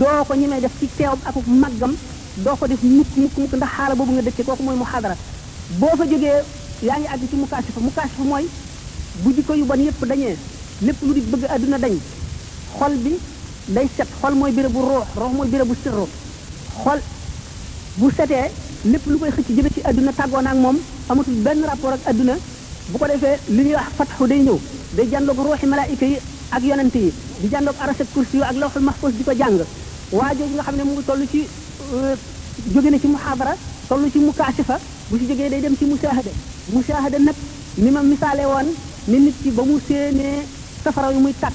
[0.00, 1.94] doo ko ñemee def ci teewam akuk màggam
[2.42, 5.14] doo ko def mukk mukk mukk ndax xaala boobu nga dëkkee kooku mooy muxaadara
[5.78, 6.42] boo fa jógee
[6.82, 8.48] yaa ngi àgg ci mukaasifa mukaasifa mooy
[9.22, 10.36] bu jikko yu bon yépp dañee
[10.82, 11.94] lépp lu di bëgg àdduna dañ
[12.78, 13.12] xol bi
[13.68, 16.06] day set xol mooy béréb bu roox roox mooy béréb bu sirru
[16.82, 16.98] xol
[17.96, 18.50] bu setee
[18.84, 22.34] lépp lu koy xëcc jëme ci àdduna tàggoon ak moom amatul benn rapport ak àdduna
[22.90, 24.58] bu ko defee li ñuy wax fatxu day ñëw
[24.96, 26.18] day jàndoog ruuxi malaayika yi
[26.50, 29.60] ak yonante yi di jàndoog arasak kursi yu ak lawxul mahfuz di ko jàng
[30.12, 31.46] waajooju xam ne mu ngi toll ci
[31.92, 32.16] Euh,
[32.72, 33.54] jóge na ci muhaadara
[33.88, 34.18] toll ci
[34.64, 34.78] fa
[35.10, 36.30] bu ci jógee day dem ci musaahada
[36.72, 37.34] musaahada nag
[37.76, 38.68] ni ma misaale woon
[39.06, 40.46] ni nit ki ba mu séenee
[40.82, 41.52] safara yu muy tàkk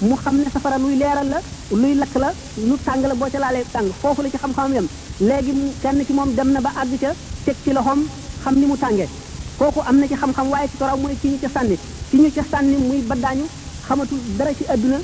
[0.00, 1.40] mu xam ne safara luy leeral la
[1.72, 4.86] luy lakk la lu tàng la boo ca laalee tàng foofu la ci xam-xamam yam
[5.20, 7.12] léegi kenn ci moom dem na ba àgg ca
[7.44, 8.06] teg ci loxoom
[8.44, 9.08] xam ni mu tàngee
[9.58, 11.76] kooku am na ci xam-xam waaye ci toraw mooy ci ñu ca sànni
[12.10, 13.44] ci ñu ca sànni muy baddaañu
[13.86, 14.98] xamatul dara ci àdduna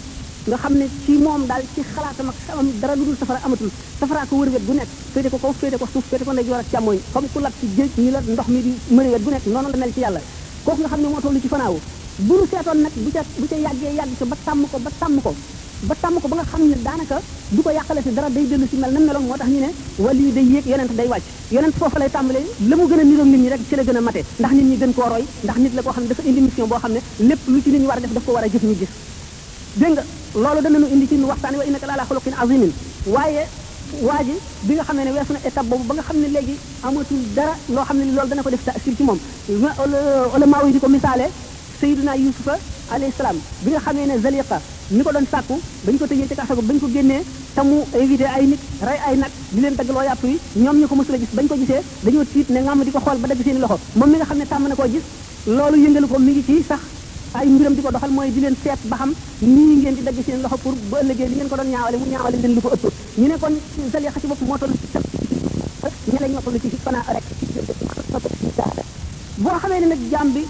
[0.47, 3.71] nga xam ne ci moom daal ci xalaatam ak xamam dara lu dul safara amatul
[4.01, 6.59] safara ko wër wet bu nekk féete ko kaw féete ko suuf féete ko ndeyjoor
[6.59, 6.85] ak
[7.33, 10.21] ku lab ci géej la ndox mi ci yàlla
[10.65, 11.79] kooku nga xam ne moo toll ci fanaaw
[12.27, 14.91] bu nu seetoon nag bu ca bu ca yàggee yàgg ko ba sàmm ko ba
[15.01, 15.35] sàmm ko
[15.89, 17.21] ba sàmm ko ba nga xam ne daanaka
[17.53, 19.71] du ko yàqale si dara day dellu si mel na meloon moo tax ñu ne
[19.99, 21.23] wali day yéeg yonent day wàcc
[21.55, 24.01] yonent foofu lay tàmbalee la mu gën a niroog nit ñi rek la gën a
[24.01, 26.41] mate ndax nit ñi gën koo roy ndax nit la koo xam ne dafa indi
[26.57, 30.01] boo xam ne lépp lu ci a a jëf ñu
[30.35, 32.63] lolu loolu danañu indi ci nu waxtaan wa innaka la khuluqin azim
[33.15, 33.43] waye
[34.09, 34.35] waji
[34.69, 37.53] bi nga xamne wessuna weesu na étape boobu ba nga xamne legi léegi amatul dara
[37.75, 39.19] lo xamne lolu loolu dana ko def ta taasir ci moom
[40.35, 41.27] ulama yi di ko misale
[41.81, 42.47] sayiduna yusuf
[42.91, 44.59] alayhi salam bi nga xamne ne zaliqa
[44.91, 47.21] ni ko don sàkku bañ ko tëjee ci kaso bañ ko genné
[47.55, 50.95] tamu éviter ay nit ray ay nak di leen daggaloo yàpp yi ñom ñu ko
[50.97, 53.61] mësula gis bañ ko gisé dañu tiit ne ngam di ko xool ba dag seen
[53.61, 55.03] loxo mom mi nga xamne tam na ko gis
[55.47, 56.81] lolu yëngal ko mi ngi ci sax
[57.33, 60.19] ay mbiram di ko doxal mooy di leen seet ba xam nii ngeen di dagg
[60.25, 62.69] seen loxo pour ba ëllëgee li ngeen ko doon ñaawale mu ñaawale leen lu ko
[62.77, 62.85] ëpp
[63.19, 63.55] ñu ne kon
[63.93, 65.03] zalixa ci bopp moo toll ci tam
[66.13, 67.25] ñale ñoo toll ci fana rek
[69.39, 70.43] boo xamee ne nag jaam bi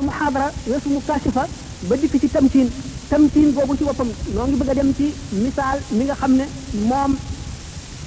[0.00, 1.46] muhaadara weesu mu kashifa
[1.88, 2.68] ba dikk ci tamtiin
[3.10, 6.44] tamtiin boobu ci boppam noo ngi bëgg a dem ci misaal mi nga xam ne
[6.88, 7.12] moom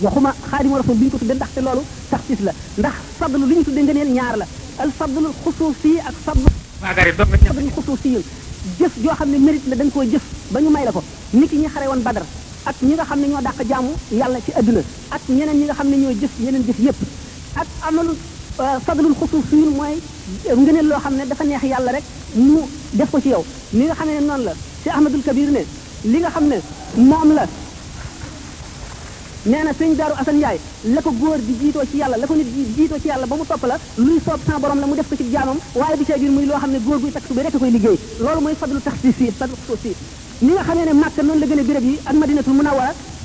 [0.01, 3.63] waxuma xaadimu rasul bi ñu ko tudde ndaxte loolu taxsis la ndax fadlu li ñu
[3.63, 4.45] tudde ngëneel ñaar la
[4.79, 6.49] al fadlu xusuusi ak fadlu
[6.81, 8.23] waaw gari doom nañ ko suuf si yéen
[8.79, 11.55] jëf joo xam ne mérite la dañ koo jëf ba ñu may la ko niki
[11.57, 12.25] ñi xare woon badar
[12.65, 15.73] ak ñi nga xam ne ñoo dàq jaamu yàlla ci adduna ak ñeneen ñi nga
[15.75, 16.99] xam ne ñoo jëf yeneen jëf yépp
[17.55, 18.11] ak amalu
[18.85, 19.95] fadlul euh, xusuusiyun mooy
[20.49, 22.03] euh, ngëneel loo xam ne dafa neex yàlla rek
[22.35, 22.63] mu
[22.93, 25.61] def ko ci yow li nga xam ne noonu la si ahmadul kabir ne
[26.11, 26.57] li nga xam ne
[26.95, 27.45] moom la
[29.43, 31.97] nee na sëñ daaru asan njaay la ko góor di jiitoo ci
[33.01, 35.29] ci yàlla ba mu topp la luy soob sans borom la mu def ko ci
[35.31, 37.71] jaamam waaye bi cee jur muy loo xam ne góor guy takk suba rek koy
[37.71, 39.95] liggéey loolu mooy fadlu tax si si fadlu si
[40.41, 41.99] ni nga xamee ne màkk noonu la gën a béréb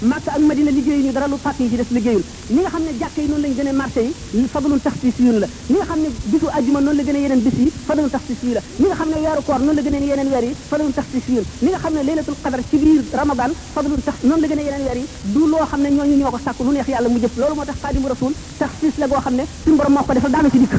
[0.04, 2.92] makka ak madina liggéeyuñu dara lu fàtte yi ci des liggéeyul ni nga xam ne
[3.00, 4.02] jàkk yi noonu lañ gën a marché
[4.34, 7.18] yi fadlul taxsis yun la ni nga xam ne bisu ajuma noonu la gën a
[7.18, 9.82] yeneen bis yi fadlul taxsis yu la ni nga xam ne weeru koor noonu la
[9.82, 12.76] gën a yeneen weer yi fadlul taxsis yun ni nga xam ne laylatul qadar ci
[12.76, 15.88] biir ramadan fadlul tax noonu la gën a yeneen weer yi du loo xam ne
[15.90, 18.94] ñooñu ñoo ko sàkk lu neex yàlla mu jëf loolu moo tax xaadimu rasul taxsis
[18.98, 20.74] la goo xam ne suñu borom moo ko defal daana ci dikk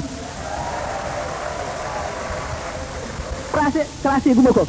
[3.53, 4.67] classé classé guma ko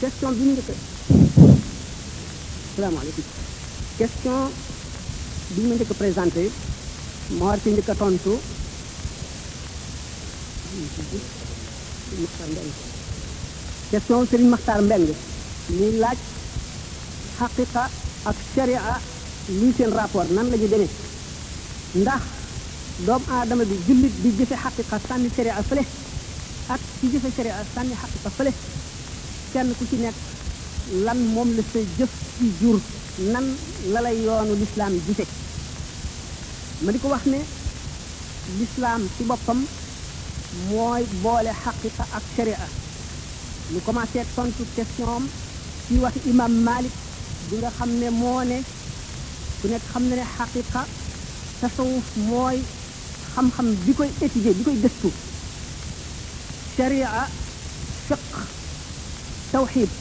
[0.00, 0.91] question bi ñu njëkk
[2.76, 3.24] salaamaaleykum
[3.96, 4.42] question
[5.54, 6.42] bi ñu ma njëkk présenté
[7.38, 8.34] ma war ci njëkk a tontu
[10.80, 12.64] Maxtaar Mbeng
[13.90, 15.04] question Serigne Maxtaar Mbeng
[15.78, 16.18] ñuy laaj
[17.38, 17.82] xaqiqa
[18.30, 18.80] ak sharia
[19.60, 20.90] lii seen rapport nan la ñu demee
[22.00, 22.22] ndax
[23.06, 25.84] doomu aadama bi jullit bi jëfe xaqiqa sànni sharia fële
[26.72, 28.52] ak ci jëfe sharia sànni xaqiqa fële
[29.52, 30.31] kenn ku ci nekk
[30.90, 32.80] lan moom la sa jëf ci jur
[33.32, 33.46] nan
[33.92, 35.24] la yoonu lislaam gise
[36.82, 37.40] ma di ko wax ne
[38.58, 39.60] lislaam ci boppam
[40.68, 42.58] mooy boole xaqiqa ak sharia
[43.72, 45.26] ñu commencé tontu question am
[45.86, 46.92] ci wax imam malik
[47.50, 48.58] bi nga xam ne moo ne
[49.62, 50.80] ku nekk xam ne ne xaqiqa
[51.60, 52.58] tasawuf mooy
[53.34, 55.10] xam-xam bi koy étudier bi koy gëstu
[56.76, 57.10] sharia
[58.08, 58.30] fiq
[59.52, 59.92] tawxid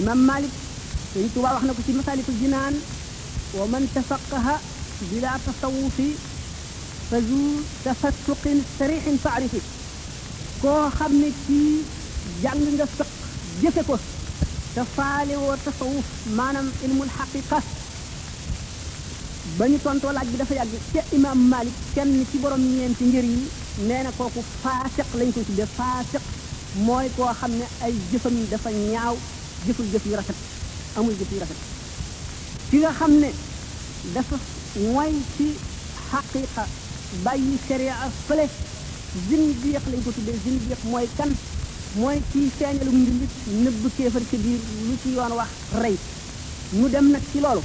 [0.00, 0.52] imam malik
[1.12, 2.74] sëñ Tuubaa wax na ko ci masaalikul jinaan
[3.58, 4.56] wa man tafaqaha
[5.10, 6.08] bila tasawufi
[7.10, 7.40] fa zu
[7.84, 9.60] tafassuqin sarixin faarifi
[10.62, 11.56] koo xam ni ci
[12.42, 13.08] jàng nga sëq
[13.62, 13.94] jëfe ko
[14.74, 17.58] te faale woo tasawuf maanaam ilmul xaqiqa
[19.58, 23.24] ba ñu tontoo laaj bi dafa yàgg te imam malik kenn ci borom ñeenti njër
[23.34, 23.42] yi
[23.88, 26.22] nee na kooku faasiq lañ ko tudde faasiq
[26.86, 29.16] mooy koo xam ne ay jëfam dafa ñaaw
[29.66, 30.34] jëful jëf yu rafet
[30.96, 31.60] amul jëf yu rafet
[32.70, 33.28] ki nga xam ne
[34.14, 34.36] dafa
[34.92, 35.48] mooy ci
[36.10, 36.62] xaqiqa
[37.26, 37.94] bàyyi sharia
[38.28, 38.46] fële
[39.28, 41.30] zindiq lañ ko tuddee zindiq mooy kan
[42.00, 45.50] mooy ci feeñalu mbilit nëbb kéefar ci biir lu ci yoon wax
[45.82, 45.96] rey
[46.72, 47.62] mu dem nag ci loolu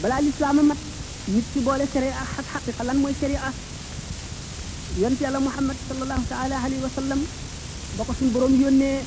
[0.00, 0.78] balaa lislaama mat
[1.34, 3.40] nit ci boole sharia ak xaqiqa lan mooy sharia
[5.00, 7.20] yonte yàlla muhammad sallallahu taala alayhi wa sallam
[7.96, 9.00] ba ko suñ borom yónnee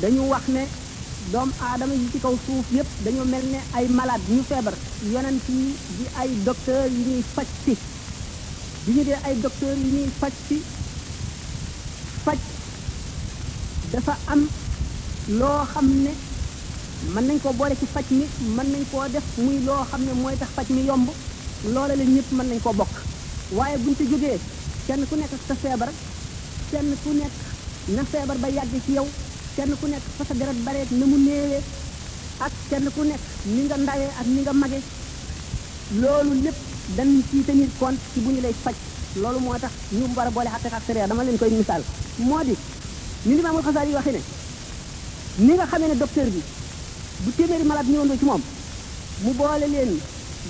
[0.00, 0.62] dañu wax ne
[1.32, 4.74] doom aadama yi ci kaw suuf yépp dañu mel ne ay malade ñu feebar
[5.12, 7.74] yonent yi di ay docteur yi ñuy faj si
[8.84, 10.56] bi ñu dee ay docteur yi ñuy faj si
[12.24, 12.38] faj
[13.92, 14.40] dafa am
[15.28, 16.10] loo xam ne
[17.14, 18.24] mën nañ ko boole ci faj mi
[18.56, 21.08] mën nañ koo def muy loo xam ne mooy tax faj mi yomb
[21.74, 22.94] loola la ñëpp mën nañ ko bokk
[23.56, 24.38] waaye buñ ci jógee
[24.86, 25.90] kenn ku nekk sa feebar
[26.70, 27.32] kenn ku nekk
[27.94, 29.06] na feebar ba yàgg ci yow
[29.56, 31.60] kenn ku nekk fa sa deret bareeg na mu néewee
[32.44, 33.22] ak kenn ku nekk
[33.56, 34.80] ni nga ndawee ak ni nga mage
[36.00, 36.58] loolu lépp
[36.96, 38.76] dañ ci tenir compte ci bu ñu lay faj
[39.22, 41.82] loolu moo tax ñu war a boole xaqiqa ak dama leen koy misaal
[42.28, 42.54] moo di
[43.26, 44.22] ñu ngi maamul xasaar yi waxi ne
[45.46, 46.40] ni nga xamee ne docteur bi
[47.24, 48.42] bu téeméeri malade ñëwandoo ci moom
[49.22, 49.92] mu boole leen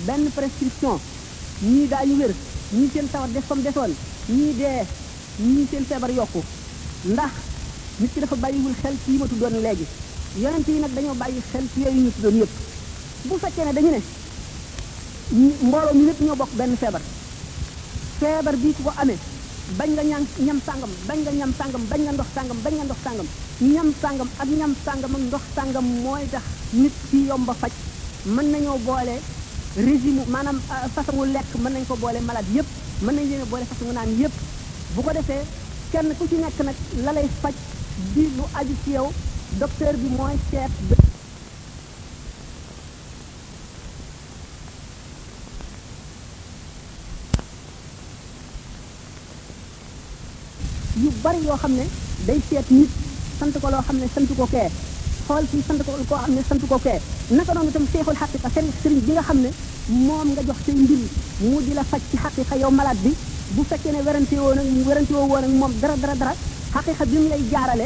[0.07, 0.99] benn prescription
[1.63, 2.33] ñii ñu wér
[2.77, 3.93] ñii seen tawat def comme desoon
[4.35, 4.79] ñii dee
[5.39, 6.41] ñii seen feebar yokku
[7.13, 7.31] ndax
[7.99, 9.85] nit ki dafa bàyyiwul xel ci yi ma tuddoon léegi
[10.41, 12.49] yonent yi nag dañoo bàyyi xel ci yooyu ñu tuddoon yëpp
[13.27, 13.99] bu fekkee ne dañu ne
[15.67, 17.01] mbooloo mi lépp ñoo bokk benn feebar
[18.19, 19.17] feebar bii ku ko amee
[19.77, 22.83] bañ nga ñam ñam sàngam bañ nga ñam sàngam bañ nga ndox sàngam bañ nga
[22.83, 23.27] ndox sàngam
[23.73, 27.71] ñam sàngam ak ñam sàngam ak ndox sàngam mooy tax nit ki yomba faj
[28.25, 29.15] mën nañoo boole
[29.75, 32.67] régime maanaam euh, façon lekk mën nañ ko boole malade yëpp
[33.01, 34.33] mën nañ leen boole façon naan yëpp
[34.95, 35.43] bu ko defee
[35.91, 37.27] kenn ku ci nekk nag la lay
[38.13, 39.09] bi lu aju ci yow
[39.57, 40.69] docteur bi mooy seet
[51.01, 51.85] yu bari yoo xam ne
[52.25, 52.89] day seet nit
[53.39, 54.69] sant ko loo xam ne sant ko kee
[55.27, 56.99] xool ci sant ko koo xam ne sant ko kee
[57.33, 59.49] naka noonu itam seexul xaqiqa sëriñ sëriñ bi nga xam ne
[59.89, 61.01] moom nga jox say mbir
[61.49, 63.13] mu di la faj ci xaqiqa yow malaat bi
[63.57, 66.33] bu fekkee ne werante woo nag werante woo woon ak moom dara dara dara
[66.77, 67.85] xaqiqa bi mu lay jaarale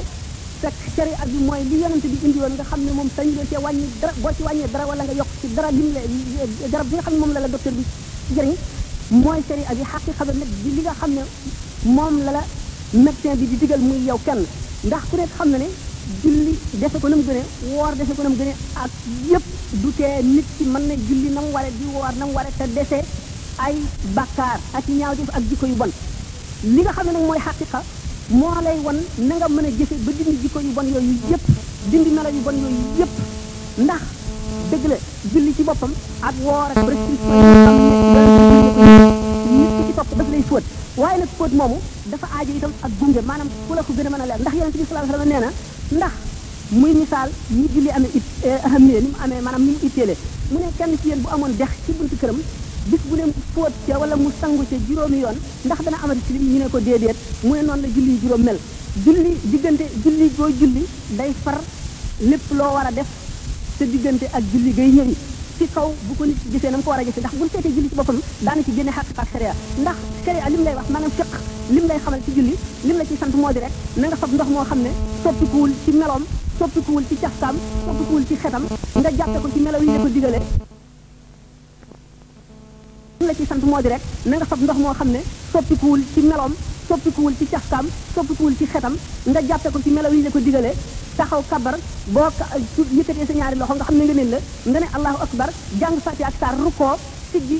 [0.62, 3.45] fekk ak bi mooy li yonent bi indi woon nga xam ne moom sañ loo
[3.49, 6.01] cee wàññi dara boo ci wàññee dara wala nga yokk ci dara lim la
[6.71, 7.84] garab bi nga xam ne moom la la docteur bi
[8.36, 8.56] jëriñ
[9.23, 11.21] mooy sharia bi xaqiqa ba nag li nga xam ne
[11.95, 12.41] moom la la
[13.04, 14.41] médecin bi di digal muy yow kenn
[14.88, 15.67] ndax ku nekk xam na ne
[16.21, 18.91] julli defe ko na mu gënee woor defe ko na mu gënee ak
[19.32, 19.47] yëpp
[19.82, 22.54] du tee nit ci mën na julli na mu waree di woor na mu waree
[22.60, 22.99] te dese
[23.65, 23.75] ay
[24.17, 25.91] bakkaar ak ñaaw def ak jikko yu bon
[26.75, 27.82] li nga xam ne nag mooy xaqiqa
[28.32, 31.46] moo lay wan na mën a jëfe ba dindi jikko yu bon yooyu yëpp
[31.91, 33.13] dindi melo yu bon yooyu yëpp
[33.84, 34.02] ndax
[34.72, 34.96] dëgg la
[35.32, 35.91] julli ci boppam
[36.24, 37.78] ak woor ak restriction yi am
[39.58, 40.63] nit ki lay fóot
[40.96, 44.10] waaye nag fóot moomu dafa aajo itam ak gunge maanaam ku la ko gën a
[44.10, 46.12] mën a leer ndax yonente bi sallallahu alayhi wasallam nee na ndax
[46.72, 48.24] muy misaal ñi julli amee it
[48.65, 50.15] ahamee eh, ni mu amee maanaam ni mu itteele
[50.52, 52.39] mu ne kenn ci yéen bu amoon dex ci buntu këram
[52.89, 56.22] bis bu ne mu fóot ca wala mu sangu ca juróomi yoon ndax dana amati
[56.28, 58.58] tilim ñu ne ko déedéet mu ne noonu la julli juróom mel
[59.06, 60.84] julli diggante julli boo julli
[61.15, 61.60] day far
[62.22, 63.06] lépp loo war a def
[63.78, 65.15] sa diggante ak julli gay ñëwi
[65.58, 67.72] ci kaw bu ko nit gisee na mu ko war a gisee ndax buñ seetee
[67.76, 71.12] julli ci boppam daana ci génne xaqiqa ak sharia ndax sharia lim lay wax maanaam
[71.20, 71.28] fiq
[71.76, 72.54] lim lay xamal ci julli
[72.86, 74.89] lim la ciy sant moo di rek na nga fab ndox moo xam ne
[75.24, 76.24] soppikuwul ci meloom
[76.58, 80.46] soppikuwul ci cafkaam soppikuwul ci xetam nga jàppe ko ci melaw yi la ko digalee
[83.21, 85.19] ñu la ci sant moo di rek na nga fab ndox moo xam ne
[85.51, 86.53] soppikuwul ci meloom
[86.88, 88.95] soppikuwul ci cafkaam soppikuwul ci xetam
[89.29, 90.73] nga jàppe ko ci melaw yi la ko digalee
[91.17, 91.75] taxaw kabar
[92.07, 92.27] boo
[92.97, 94.39] yëkkatee sa ñaari loxo nga xam ne nga neen la
[94.71, 96.95] nga ne allahu akbar jàng fàtte ak saar rukkoo
[97.31, 97.60] sijji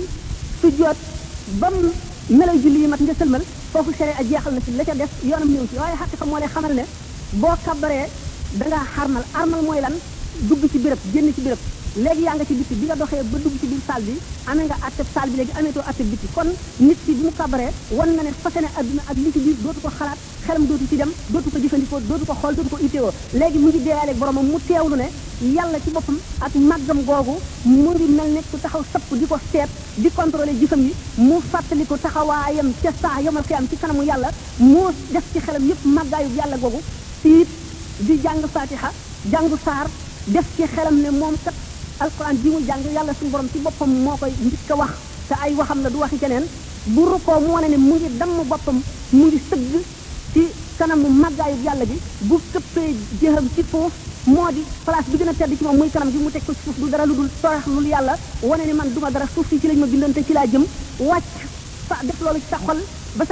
[0.62, 0.98] sujjoot
[1.62, 1.74] bam
[2.30, 5.12] melaw julli yi mat nga sëlmal foofu sere a jeexal na ci la ca def
[5.24, 6.84] yoonam ñëw ci waaye xaqiqa moo lay xamal ne
[7.38, 8.08] boo kabaree
[8.60, 9.94] da ngaa xarmal armal mooy lan
[10.50, 11.60] dugg ci béréb génn ci béréb
[11.98, 14.64] léegi yaa nga ci bitti bi nga doxee ba dugg ci biir salle bi amee
[14.66, 16.48] nga atteb salle bi léegi ameetoo atteb bitti kon
[16.80, 19.80] nit ki bi mu kabaree wan na ne fasene adduna ak li ci biir dootu
[19.82, 23.12] ko xalaat xelam dootu ci dem dootu ko jëfandikoo dootu ko xool dootu ko itteewoo
[23.34, 24.56] léegi mu ngi deeyaaleeg boromam mu
[24.88, 25.08] lu ne
[25.56, 29.38] yàlla ci boppam ak maggam googu mu ngi mel ne ku taxaw sapp di ko
[29.52, 34.04] seet di contrôler jëfam yi mu fàttali ko taxawaayam ca saa yomal xiyam ci kanamu
[34.08, 34.80] yàlla mu
[35.12, 36.80] def ci xelam yëpp màggaayub yàlla googu
[37.22, 37.48] siit
[38.00, 38.92] di jàng fatiha
[39.30, 39.88] jàngu saar
[40.28, 40.64] def ci
[41.04, 41.54] ne moom kat
[42.02, 44.92] alquran ji muy jàng yàlla suñu borom ci boppam moo koy njëkk wax
[45.28, 46.46] te ay waxam la du waxi keneen
[46.96, 48.78] bu rukoo mu wane ne mu ngi damm boppam
[49.12, 49.74] mu ngi sëgg
[50.34, 50.42] ci
[50.78, 53.94] kanamu màggaayu yàlla bi bu këppee jëxam ci suuf
[54.34, 57.06] moo di place bi tedd ci muy kanam gi mu teg ko ci du dara
[57.06, 60.26] dul torax lul yàlla wane ne man duma dara suuf si ci lañ ma bindante
[60.26, 60.66] ci laa jëm
[61.00, 61.34] wàcc
[61.88, 63.26] sa def ci ba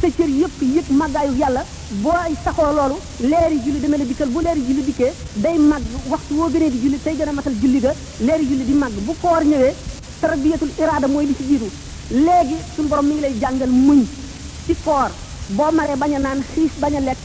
[0.00, 1.64] sa cër yëpp yëg màggaayu yàlla
[2.02, 2.96] booy saxoo loolu
[3.30, 5.10] leeri julli dina la dikkal bu leeri julli dikkee
[5.42, 7.92] day màgg waxtu woo gënee di julli tey gën a matal julli ga
[8.26, 9.74] leeri julli di màgg bu koor ñëwee
[10.20, 11.68] tarbiyatul iraada mooy li ci jiitu
[12.26, 14.04] léegi su mboroom mi ngi lay jàngal muñ
[14.66, 15.10] ci koor
[15.56, 17.24] boo maree bañ a naan xiif bañ a lekk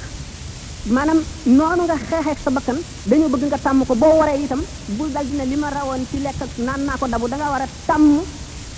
[0.88, 4.62] maanaam noonu nga xeexeek sa bakkan dañoo bëgg nga tàmm ko boo waree itam
[4.98, 7.68] bu dal dina li ma rawoon ci lekk naan naa ko dabu da war a
[7.88, 8.18] tàmm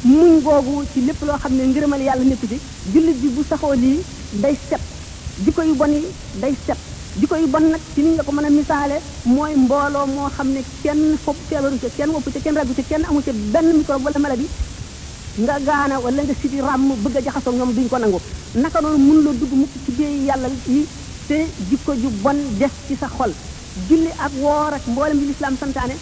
[0.04, 2.60] muñ googu ci lépp loo xam ne ngërëmal yàlla nekk ci
[2.94, 4.00] jullit bi bu saxoo lii
[4.42, 4.80] day set
[5.46, 6.04] jikko yu bon yi
[6.42, 6.78] day set
[7.20, 10.62] jikko yu bon nag ci ni ko mën a misaale mooy mbooloo moo xam ne
[10.84, 14.06] kenn fopp feebaru ca kenn woppu ca kenn ragu ca kenn amu ca benn microbe
[14.06, 14.48] wala maladie
[15.38, 18.20] nga gaana wala nga siti ràmm bëgg a jaxasoo ñoom duñ ko nangu
[18.56, 20.86] naka noonu mun la dugg mukk ci biir yàlla yi
[21.28, 23.32] te jikko ju bon des ci sa xol
[23.90, 25.96] julli ak woor ak mboolem bi lislaam santaane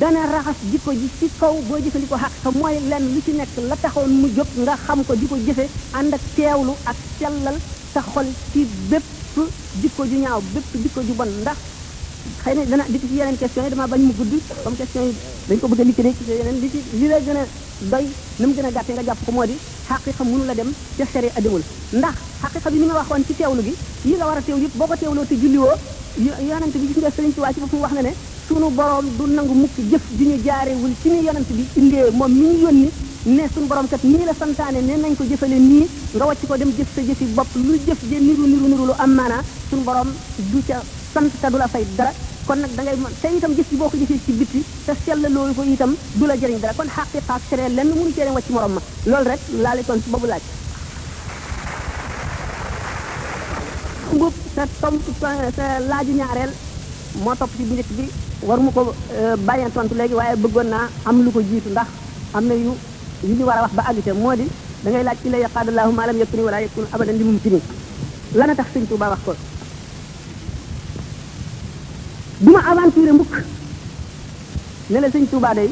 [0.00, 3.56] dana raxas jikko ji ci kaw boo jëfandikoo xaq sa mooy lenn lu ci nekk
[3.68, 7.56] la taxoon mu jóg nga xam ko di ko jëfe ànd ak teewlu ak sellal
[7.92, 9.04] sa xol ci bépp
[9.82, 11.58] jikko ju ñaaw bépp jikko ju bon ndax
[12.42, 14.32] xëy na dana di ci yeneen question yi dama bañ mu gudd
[14.64, 15.14] comme question yi
[15.48, 17.42] dañ ko bëgg a liquider yeneen li ci li la gën a
[17.80, 18.06] doy
[18.38, 18.72] na mu gën a
[19.04, 19.56] jàpp ko moo di
[19.88, 21.60] xaqiqa mënu la dem te sere adamul
[21.92, 23.74] ndax xaqiqa bi ni ma waxoon ci teewlu gi
[24.08, 25.76] yi la war a teewlu yëpp boo ko teewloo te julliwoo
[26.48, 28.12] yonante bi gis nga sëriñ ci waa ci wax na ne
[28.48, 32.30] sunu borom du nangu mukk jëf ju ñu jaarewul ci ni yonent bi indee moom
[32.34, 32.90] mi ñu yónni
[33.36, 36.56] ne sunu borom kat nii la santaane ne nañ ko jëfale nii nga wàcc ko
[36.56, 39.82] dem jëf sa jëfi bopp lu jëf je niru niru niru lu am maanaa sunu
[39.84, 40.10] borom
[40.52, 40.80] du ca
[41.14, 42.10] sant te du la fay dara
[42.46, 44.92] kon nag da ngay mën te itam jëf ci boo ko jëfee ci bitti te
[45.04, 48.34] sell loolu ko itam du la jëriñ dara kon xaqiqa ak lenn mënu cee dem
[48.38, 50.42] wàcc morom ma loolu rek laa lay tontu boobu laaj
[54.12, 56.52] mbub sa tom sa laaju ñaareel
[57.24, 58.06] moo topp ci bu
[58.42, 58.92] war mu ko
[59.46, 61.86] bàyyeen tontu léegi waaye bëggoon naa am lu ko jiitu ndax
[62.34, 62.74] am yu
[63.24, 66.06] yu ñu war wax ba àggite moo da ngay laaj ci la yaqaad allahu ma
[66.06, 67.60] lam yakuni wala yakun abadan li mum tini
[68.34, 69.34] lana tax sëñ tuuba wax ko
[72.40, 73.34] du ma aventuré mbukk
[74.90, 75.70] ne la sëñ tuuba day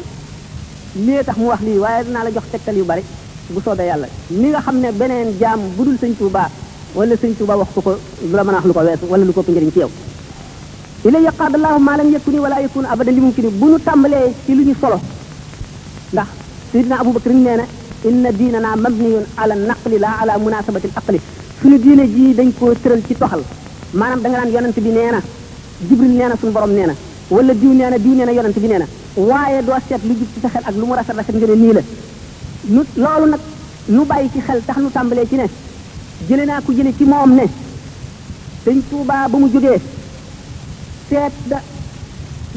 [0.97, 3.05] lii tax mu wax lii waaye dinaa la jox tegtal yu bari
[3.53, 5.29] bu soobee yàlla ni nga xam ne beneen
[5.77, 6.51] budul sëñ tuuba
[6.95, 7.93] wala sëñ tuuba wax ko ko
[8.25, 9.91] lu la wax lu ko weesu wala lu ko njëriñ ci yow
[11.05, 14.55] ilayya qaada allahu ma lam yakuni wala yakun abada li mumkini bu ñu tàmbalee ci
[14.57, 14.99] lu ñu solo
[16.13, 16.29] ndax
[16.73, 17.65] sidna abubakar nee na
[18.09, 21.21] inna diinana mabniyun ala naqli la ala munasabati al aqli
[21.61, 23.43] suñu diine ji dañ koo tëral ci toxal
[24.01, 25.21] maanaam da nga naan yonent bi nee na
[25.89, 26.95] jibril nee na suñu borom nee na
[27.37, 28.87] wala diw nee na diw nee na yonent bi nee na
[29.31, 31.55] waaye doo seet lu jub ci sa xel ak lu mu rafet rafet nga ne
[31.65, 31.83] nii la
[32.75, 33.41] nu loolu nag
[33.97, 35.49] nu bàyyi ci xel tax nu tàmbalee ci ne
[36.29, 37.45] jële naa ko jële ci moom ne
[38.67, 39.83] dañ tuubaa ba mu jógee
[41.09, 41.59] seet da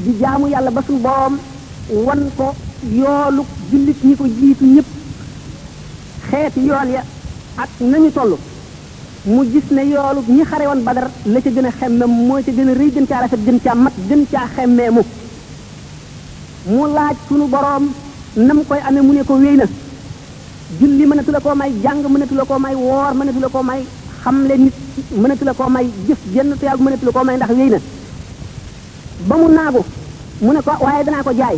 [0.03, 1.35] di jaamu yàlla ba suñu borom
[2.05, 2.53] wan ko
[2.99, 3.41] yoolu
[3.71, 4.87] jullit ñi ko jiitu yépp
[6.29, 7.01] xeeti yool ya
[7.61, 8.33] ak nañu toll
[9.25, 12.51] mu gis ne yoolu ñi xare woon badar la ca gën a moom moo ca
[12.57, 15.01] gën a rëy gën caa rafet gën caa mat gën caa xemmeemu
[16.67, 17.85] mu laaj sunu boroom
[18.47, 19.65] nam koy amee mu ne ko wéy na
[20.79, 23.81] julli mënatu la koo may jàng mënatu la koo may woor mënatu la koo may
[24.21, 24.73] xamle nit
[25.21, 27.79] mënatu la koo may jëf jenn tuyaag mënatu la koo may ndax wéy na
[29.25, 29.81] ba mu naagu
[30.43, 31.57] mu ne ko waaye danaa ko jaay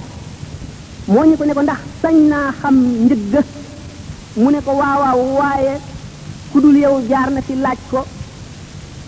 [1.10, 3.36] moo ñu ko ne ko ndax sañ naa xam njëgg
[4.42, 5.74] mu ne ko waawaaw waaye
[6.52, 8.02] ku yow jaar na ci laaj ko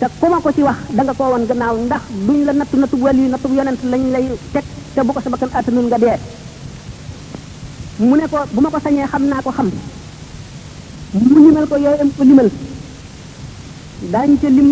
[0.00, 2.76] te ku ma ko ci wax da nga koo woon gannaaw ndax duñ la nattu
[2.76, 5.98] nattu wàll yi nattu yonent lañ lay teg te bu ko sa bakkan attanul nga
[6.02, 6.18] dee
[8.00, 9.68] mu ne ko bu ma ko sañee xam naa ko xam
[11.12, 12.48] mu limal ko yooyu am ko limal
[14.12, 14.70] daañu ca lim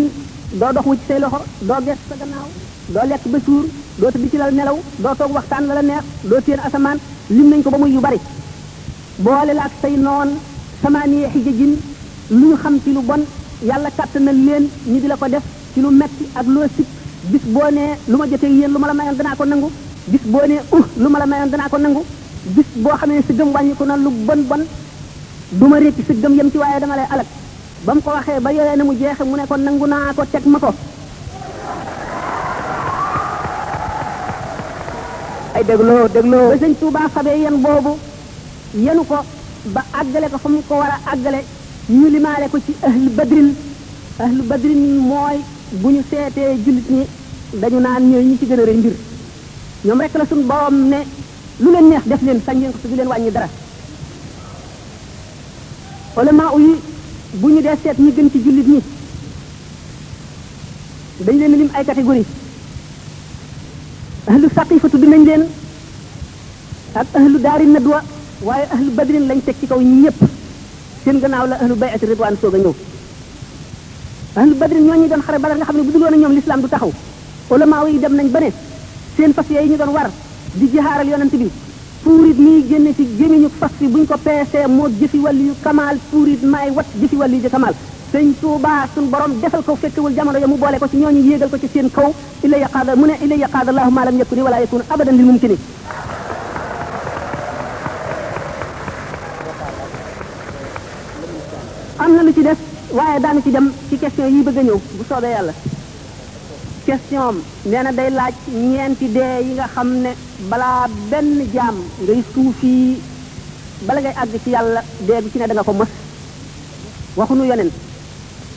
[0.59, 2.47] doo dox wu ci say loxo doo gees sa gannaaw
[2.89, 3.65] doo lekk ba suur
[3.99, 6.97] doo tëdd ci lal nelaw doo toog waxtaan la la neex doo téen asamaan
[7.29, 8.17] lim nañ ko ba muy yu bari
[9.23, 10.29] boo la tey say samaan
[10.81, 11.73] samaaniye xijajin
[12.29, 13.21] lu ñu xam ci lu bon
[13.69, 16.87] yàlla kàttanal leen ñi di la ko def ci lu metti ak loo sik
[17.31, 19.67] bis boo nee lu ma jotee yéen lu ma la mayoon danaa ko nangu
[20.11, 20.41] bis boo
[20.77, 22.01] uh, lu ma la mayoon danaa ko nangu
[22.55, 24.61] bis boo xamee ne sa gëm wàññiku na lu bon bon
[25.57, 27.27] du ma récc sa gëm yem ci waaye dama lay alak
[27.85, 30.23] ba mu ko waxee ba yoree na mu jeexe mu ne ko nangu naa ko
[30.33, 30.71] teg ma ko
[35.71, 37.93] dégloo dégloo ba sëñ baax xabee yan boobu
[38.75, 39.15] yenu ko
[39.73, 41.39] ba àggale ko fa mu ko war a àggale
[41.89, 43.53] ñu limaale ko ci ahlu badrin
[44.19, 45.37] ahlu badrin mooy
[45.81, 47.03] bu ñu seetee jullit ñi
[47.61, 48.95] dañu naan ñooy ñi ci gën a rëy mbir
[49.85, 50.99] ñoom rek la suñu borom ne
[51.59, 53.47] lu leen neex def leen sañ leen ko su du leen wàññi dara
[56.17, 56.75] ulama yi
[57.39, 58.79] bu ñu dee seet ñi gën ci jullit ñi
[61.25, 62.25] dañ leen lim ay catégorie
[64.31, 65.43] ahlu saqifa tudd nañ leen
[67.01, 67.99] ak ahlu daari nadwa
[68.47, 70.19] waaye ahlu badrin lañ teg ci kaw ñëpp
[71.03, 72.73] seen gannaaw la ahlu bayati ridwan soog a ñëw
[74.41, 76.33] ahlu badrin ñoo ñu doon xare badar nga xam ne bu dul woon a ñoom
[76.37, 76.91] lislaam du taxaw
[77.55, 78.49] ulama yi dem nañ ba ne
[79.17, 80.07] seen fas yooyu ñu doon war
[80.57, 81.47] di jihaaral yonent bi
[82.03, 85.97] puurit mii génne ci gémmiñu fas yi buñ ko peesee moo jëfi wàllu yu kamaal
[86.11, 87.75] puurit maay wat jëfi wàllu yu kamaal
[88.11, 91.47] sëñ tuuba sun borom defal ko fekkewul jamono ya mu boole ko ci ñooñu yéegal
[91.49, 92.11] ko ci seen kaw
[92.43, 95.55] illa yaqaada mu ne illa yaqaada allahu maalam yakuni wala yakun abadan lil mumkini
[102.03, 102.59] am na lu ci def
[102.97, 105.53] waaye daanu ci dem ci question yi bëgg a ñëw bu soobee yàlla
[106.85, 107.35] question
[107.65, 110.11] nee na day laaj ñeenti dee yi nga xam ne
[110.51, 112.75] balaa benn jaam ngay suufi
[113.87, 115.87] bala ngay àgg ci yàlla dee bi ci ne da nga ko mos
[117.15, 117.71] waxunu yonent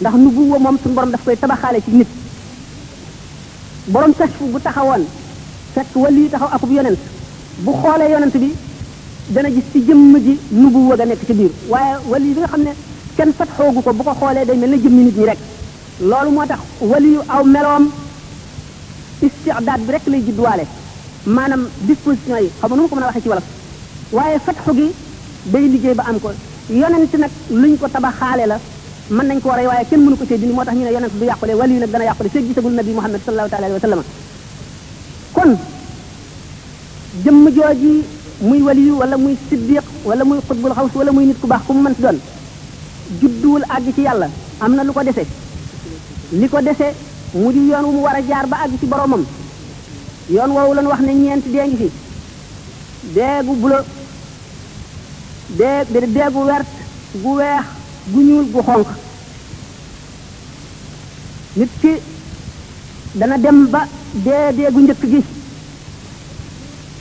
[0.00, 2.08] ndax nu buwa moom suñu borom daf koy tabaxaale ci nit
[3.86, 5.04] borom kashfu bu taxawoon
[5.74, 6.98] fekk wali taxaw akub yonent
[7.64, 8.50] bu xoolee yonent bi
[9.34, 12.48] dana gis ci jëmm ji nu buwa ga nekk ci biir waaye wali bi nga
[12.48, 12.72] xam ne
[13.16, 15.38] kenn fat xoogu ko bu ko xoolee day mel na jëmmi nit ñi rek
[16.00, 17.84] loolu moo tax waliyu aw meloom
[19.26, 20.64] istidaad bi rek lay judduwaale
[21.26, 23.44] maanaam disposition yi xam nu ko mën a waxee ci wolof
[24.12, 24.86] waaye fatxu gi
[25.52, 26.30] bay liggéey ba am ko
[26.70, 28.58] yonent nag luñ ko tabaxaale la
[29.10, 31.24] man nañ ko waray waye kenn mënu ko ci dindi motax ñu ne yenen du
[31.26, 34.02] yàqule wali nak dana yàqule feeg gisagul nabi muhammad sallallahu taala wa sallam
[35.34, 35.50] kon
[37.24, 38.02] jëm joji
[38.40, 41.72] muy wali wala muy siddiq wala muy qutbul xaws wala muy nit ku bax ku
[41.72, 42.18] mu ci doon
[43.20, 44.28] juddul ag ci yalla
[44.60, 45.26] amna na lu ko dese
[46.32, 46.58] li ko
[47.34, 49.24] mu di yoon mu wara jaar ba ag ci boromam
[50.30, 51.88] yoon woowu lan wax ne ñent de ngi fi
[53.14, 53.78] deegu bulo
[55.48, 56.66] deeg deegu wert
[57.22, 57.64] gu weex
[58.12, 58.86] gu ñuul gu xonq
[61.56, 61.92] nit ki
[63.14, 63.86] dana dem ba
[64.24, 65.20] dee dee gu njëkk gi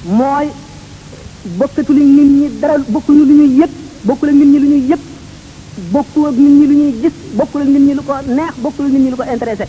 [0.06, 0.48] mooy
[1.58, 3.70] bokkatu li nit ñi dara bokkuñu lu ñuy yëg
[4.06, 5.00] bokkul ak nit ñi lu ñuy yëg
[5.92, 9.10] bokkul nit ñi lu ñuy gis bokkul nit ñi lu ko neex bokkul nit ñi
[9.10, 9.68] lu ko intéressé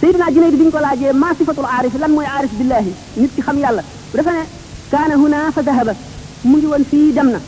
[0.00, 3.42] Seydina Junayd bi ñu ko laajee maa sifatul aarif lan mooy aarif billahi nit ki
[3.42, 4.44] xam yàlla bu defee ne
[4.90, 5.92] kaana huna fa dahaba
[6.44, 7.40] mu ngi woon fii dem na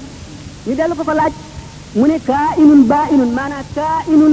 [0.67, 1.33] ñu dellu ko ko laaj
[1.97, 4.33] mu ne kaa inun baa inun maanaam kaa inun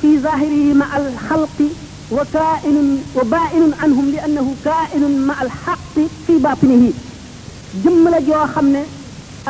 [0.00, 1.66] fi zahirihi ma al xalqi
[2.16, 2.86] wa kaa inun
[3.16, 6.92] wa baa inun anhum li annahu kaa inun ma al xaqi fi batinihi
[7.84, 8.82] jëmm la joo xam ne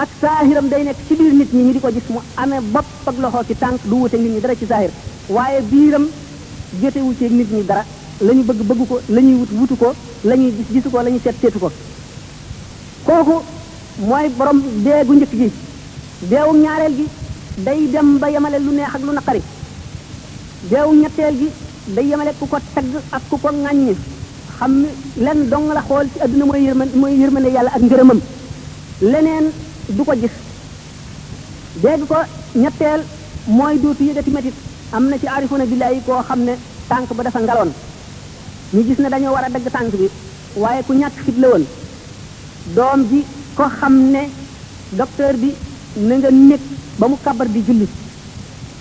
[0.02, 2.88] ak saahiram day nekk ci biir nit ñi ñu di ko gis mu amee bopp
[3.10, 4.90] ak loxo ci tànk du wute nit ñi dara ci saahir
[5.36, 6.06] waaye biiram
[6.82, 7.84] jotewu ci nit ñi dara
[8.26, 9.94] lañu ñu bëgg bëggu ko la ñuy wut wutu ko
[10.30, 11.70] lañuy ñuy gis gisu ko la seet seetu ko
[13.06, 13.36] kooku
[14.08, 15.48] mooy borom deegu njëkk gi
[16.30, 17.06] deewu ñaareel gi
[17.58, 19.42] day dem ba yemale lu neex ak lu naqari
[20.70, 21.48] deew ñetteel gi
[21.94, 23.94] day yemale ku ko tagg ak ku ko ŋàññ
[24.58, 24.88] xam ni
[25.24, 28.20] lenn dong la xool ci àdduna mooy yërmande mooy yërmande yàlla ak ngërëmam
[29.00, 29.46] leneen
[29.88, 30.34] du ko gis
[31.82, 32.16] dégg ko
[32.54, 33.02] ñetteel
[33.46, 34.54] mooy dootu yëgati métit
[34.92, 36.52] am na ci arifuna billahi koo xam ne
[36.88, 37.72] tànk ba dafa ngaloon
[38.72, 40.08] ñu gis ne dañoo war a dagg tànk bi
[40.56, 41.64] waaye ku ñàkk fit la woon
[42.76, 44.22] doom ji ko xam ne
[44.92, 45.54] docteur bi
[45.96, 46.28] na nga
[46.98, 47.86] ba mu kabar di julli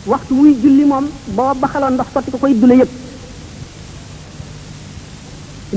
[0.09, 1.05] waxtu wuy julli moom
[1.37, 2.91] boo baxaloon ndox sotti ko koy dule yëpp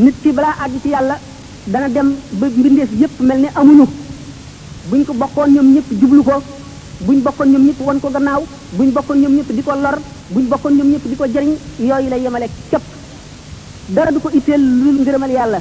[0.01, 1.18] nit ki balaa àgg ci yàlla
[1.66, 3.86] dana dem ba mbindeef yëpp mel ni amuñu
[4.91, 6.43] buñ ko bokkoon ñoom ñëpp jublu ko
[7.03, 9.99] buñ bokkoon ñoom ñëpp wan ko gannaaw buñ bokkoon ñoom ñëpp di ko lor
[10.30, 12.82] buñ bokkoon ñoom ñëpp di ko jëriñ yooyu la yemale képp
[13.91, 15.61] dara du ko itteel lu dul ngërëmal yàlla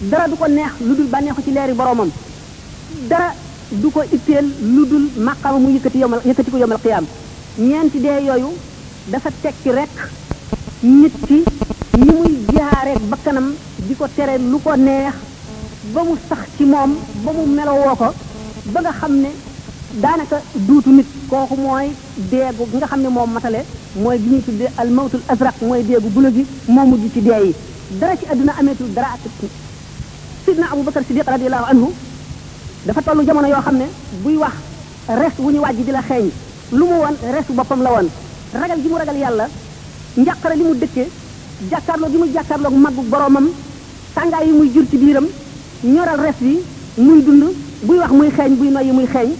[0.00, 2.08] dara du ko neex lu dul bànneexu ci leeri boroomam
[3.10, 3.32] dara
[3.80, 7.06] du ko itteel lu dul maqama mu yëkkati yomal yëkkati ko yomal xiyaam
[7.58, 8.50] ñeenti dee yooyu
[9.10, 9.30] dafa
[9.62, 9.90] ki rek
[10.82, 11.42] nit ki
[11.98, 13.54] ni muy jaareek bakkanam
[13.86, 15.14] di ko tere lu ko neex
[15.92, 16.94] ba mu sax ci moom
[17.24, 18.08] ba mu melowoo ko
[18.72, 19.30] ba nga xam ne
[20.00, 21.90] daanaka duutu nit kooku mooy
[22.30, 23.64] deegu gi nga xam ne moom matale
[23.96, 25.22] mooy gi ñuy tuddee al mawtul
[25.66, 27.54] mooy deegu bula gi moo mujj ci dee yi
[27.98, 29.24] dara ci àdduna ameetul dara ak
[30.44, 31.90] sidna abou bakar siddiq radiallahu anhu
[32.84, 33.86] dafa tollu jamono yoo xam ne
[34.22, 34.52] buy wax
[35.08, 36.28] res wu ñu wàjj di la xeeñ
[36.72, 38.08] lu mu woon resu boppam la woon
[38.60, 39.48] ragal gi mu ragal yàlla
[40.16, 41.08] njàqare li mu dëkke
[41.70, 43.48] jàkkaarloo gi mu jàkkaarloog màggu boromam
[44.14, 45.26] tàngaay yi muy jur ci biiram
[45.84, 46.60] ñoral res yi
[46.98, 47.44] muy dund
[47.84, 49.32] buy wax muy xeeñ buy noyyi muy xeeñ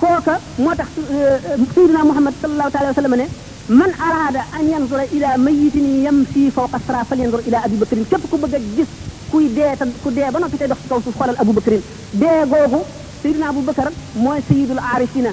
[0.00, 1.38] kooka moo tax euh, euh,
[1.74, 3.26] sayyidina muhammad sallallahu taala wa sallam ne
[3.68, 8.36] man araada an yanzura ila mayitin yamsi fawqa sara falyanzur ila abi bakrin képp ku
[8.36, 8.88] bëgg a gis
[9.32, 11.82] kuy dee tam ku dee ba noppi tey dox ci kaw suuf xoolal abou bakarin
[12.20, 12.80] dee googu
[13.22, 15.30] sayidina abou bakar mooy sayidul aarifina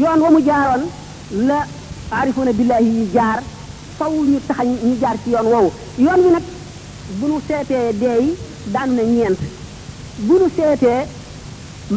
[0.00, 0.82] yoon wa mu jaaroon
[1.48, 1.58] la
[2.18, 3.38] aarifuna billahi yi jaar
[3.98, 6.44] faw ñu taxañ ñu jaar ci yoon woowu yoon wi nag
[7.18, 8.32] bu nu seetee dee yi
[8.74, 9.38] daanu ne ñeent
[10.26, 11.00] bu nu seetee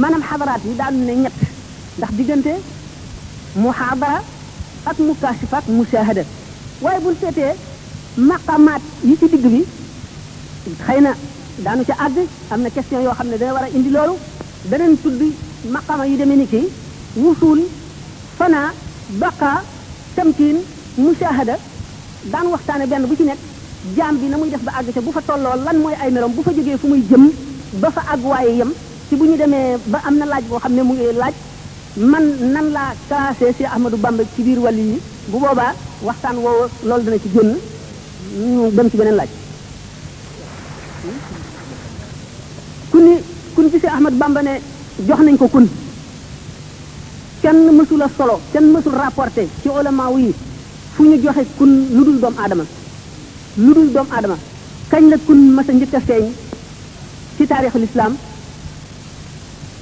[0.01, 1.35] manam xadaraat yi daanu ne ñett
[1.97, 2.53] ndax diggante
[3.63, 4.19] muhaadara
[4.89, 6.23] ak mukashifa ak mushahada
[6.83, 7.51] waaye bu nu seetee
[8.31, 9.61] maqamaat yi ci digg bi
[10.85, 11.11] xëy na
[11.65, 12.17] daanu ca àgg
[12.53, 14.13] am na question yoo xam ne dana war a indi loolu
[14.69, 15.21] beneen tudd
[15.73, 16.61] maqama yi demee ni ki
[17.21, 17.61] wusuul
[18.37, 18.67] fanaa
[19.21, 19.51] baqa
[20.15, 20.57] tamkiin
[21.03, 21.55] mushahada
[22.31, 23.39] daan waxtaane benn bu ci nekk
[23.97, 26.31] jaam bi na muy def ba àgg ca bu fa tolloo lan mooy ay merom
[26.35, 27.29] bu fa jógee fu muy jëm
[27.81, 28.71] ba fa àgg waaye yem
[29.09, 31.33] ci bu ñu demee ba am na laaj boo xam ne mu ngi laaj
[32.11, 34.99] man nan laa classé si Ahmadou Bamba ci biir wàll yi
[35.31, 37.55] bu boobaa waxtaan woo loolu dana ci génn
[38.41, 39.29] ñu dem ci beneen laaj
[42.91, 43.13] ku ni
[43.55, 44.53] kun gisee Ahmad Bamba ne
[45.07, 45.67] jox nañ ko kun
[47.41, 50.33] kenn mësul a solo kenn mësul rapporté ci ulama yi
[50.93, 52.65] fu ñu joxe kun lu dul doomu aadama
[53.63, 54.37] lu dul doomu aadama
[54.91, 56.25] kañ la kun mas a njëkk a feeñ
[57.37, 58.13] ci taarixul islam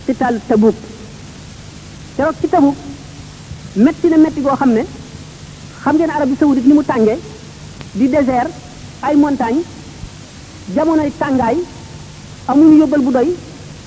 [0.05, 0.75] xitaalu Tabuk
[2.15, 2.75] keroog ci Tabuk
[3.85, 4.83] métti na metti goo xam ne
[5.83, 7.17] xam ngeen Arabie saoudite ni mu tàngee
[7.97, 8.51] di désert
[9.07, 9.61] ay montagne
[10.75, 11.57] jamonoy tàngaay
[12.47, 13.29] amuñu yóbbal bu doy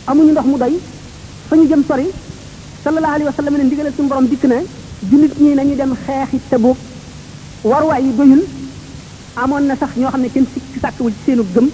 [0.07, 0.75] amuñu ndox mu doy
[1.49, 2.07] fa ñu jëm sori
[2.85, 4.57] sallallahu alayhi wa sallam ne ndigalal suñu borom dikk na
[5.11, 6.77] jullit ñi nañu dem xeex xeexi Tabuk
[7.65, 8.43] warwaay yi doyul
[9.37, 11.69] amoon na sax ñoo xam ne kenn si sàkkawul ci seenu gëm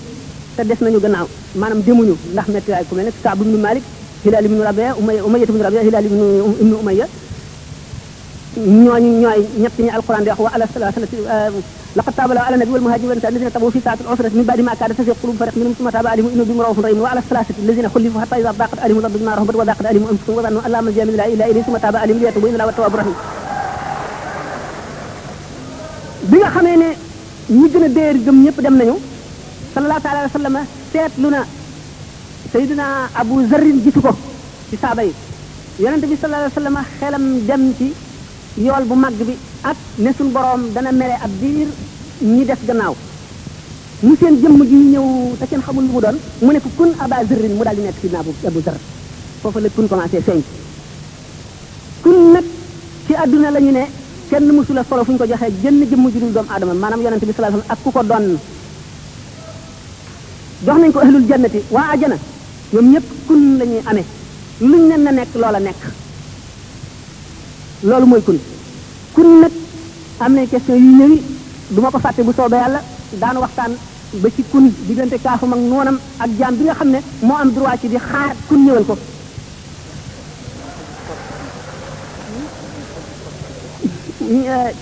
[0.57, 3.82] te des nañu gannaaw maanaam demuñu ndax métti waay ku mel ne Kaab ibnu Malik
[4.24, 7.07] Hilaal ibnu Rabia Umayya Umayya ibnu Rabia Hilaal ibnu Umayya
[8.57, 11.16] ñooñu ñooy ñett ñi alquran di wax wa ala salasati
[11.96, 14.92] laqad taaba ala nabi wal muhajirin alladhina tabu fi sa'ati al-usrati min ba'di ma kada
[14.94, 17.88] tasiq qulub farq minhum thumma taaba alayhim innahu bihim raufun rahim wa ala salasati alladhina
[17.88, 20.78] khulifu hatta idha daqat alayhim al-ardu bima rahabat wa daqat alayhim anfusuhum wa dhannu alla
[20.84, 23.16] malja min ilahi illa ilayhi thumma taaba alayhim liyatubu inna allaha tawwabur rahim
[26.30, 26.88] bi nga xamee ne
[27.57, 28.96] ñi gën a déer gëm ñëpp dem nañu
[29.74, 30.57] sallallahu alayhi wa sallam
[30.92, 31.40] seetlu na
[32.53, 32.84] sayyidina
[33.16, 34.12] abu zarrin gisu ko
[34.70, 35.12] ci saaba yi
[35.80, 37.88] yonente bi sallallahu alayhi wa sallam xelam dem ci
[38.57, 41.68] yool bu mag bi ak ne suñ boroom dana mere ab diir
[42.20, 42.94] ñi def gannaaw
[44.03, 45.05] mu seen jëmm ji ñëw
[45.40, 47.82] te kenn xamul lu mu doon mu ne ko kun aba zërrin mu daal di
[47.82, 48.76] nekk sidna abu zar
[49.42, 50.42] foofu la kun commencé feeñ
[52.03, 52.44] kun nag
[53.07, 53.84] ci àdduna la ñu ne
[54.30, 57.26] kenn mësula solo fu ñu ko joxee jënn jëmm ji dul doomu aadama maanaam yonente
[57.26, 58.26] bi sallallahu ak ku ko doon
[60.64, 62.16] jox nañ ko ahlul jannati waa ajana
[62.72, 64.05] ñoom ñëpp kun la ñuy amee
[64.61, 65.80] luñ nen na nekk loola nekk
[67.89, 68.39] loolu mooy kun
[69.14, 69.53] kun nag
[70.20, 71.18] am na question yu ñëwi
[71.70, 72.80] du ma ko fàtte bu soobee yàlla
[73.20, 73.72] daan waxtaan
[74.22, 77.51] ba ci kun diggante kaafam ak noonam ak jaam bi nga xam ne moo am
[77.53, 78.97] droit ci di xaar kun ñëwal ko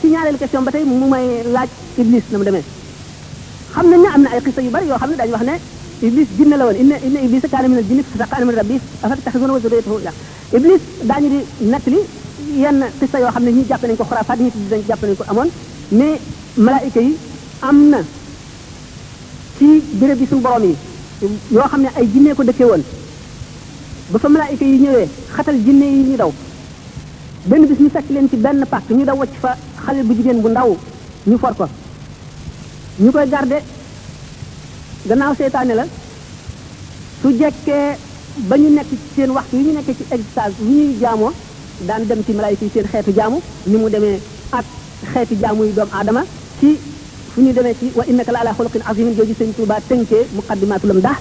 [0.00, 2.64] ci ñaareelu question ba tey mu may laaj iblis na mu demee
[3.72, 5.54] xam nañ ne am na ay xisa yu bari yoo xam ne dañu wax ne
[6.06, 8.64] iblis jinne la woon inna inna iblis kaana min al jinni fasaqa an amri a
[9.06, 10.18] afatattaxizuunahu wa zurriyyatahu ilaahan
[10.56, 11.38] iblis daañu di
[11.72, 12.00] nettali
[12.62, 15.16] yenn pista yoo xam ne ñi jàpp nañ ko xuraafaat ñi tudd nañ jàpp nañ
[15.16, 15.48] ko amoon
[15.92, 16.20] mais
[16.56, 17.16] malaayika yi
[17.60, 17.98] am na
[19.58, 20.76] ci béréb yi suñu borom yi
[21.50, 22.82] yoo xam ne ay jinne ko dëkkee woon
[24.10, 26.32] ba fa malaayika yi ñëwee xatal jinne yi ñu daw
[27.46, 30.40] benn bis ñu fekk leen ci benn pàkk ñu daw wacc fa xale bu jigéen
[30.42, 30.76] bu ndaw
[31.26, 31.66] ñu for ko
[32.98, 33.58] ñu koy garde
[35.08, 35.84] gannaaw seytaane la
[37.22, 37.86] su jekkee
[38.48, 41.32] ba ñu nekk ci seen waxtu yi ñu nekk ci extase yi ñuy jaamoo
[41.86, 44.20] daan dem ci malaayka ci seen xeetu jaamu ni mu demee
[44.52, 44.64] ak
[45.12, 46.22] xeetu jaamu yu doomu aadama
[46.60, 46.78] ci
[47.34, 50.26] fu ñu demee ci wa innaka la ala xuluqin azimin jooju sëñ tuuba tënkee
[50.82, 51.18] lam dax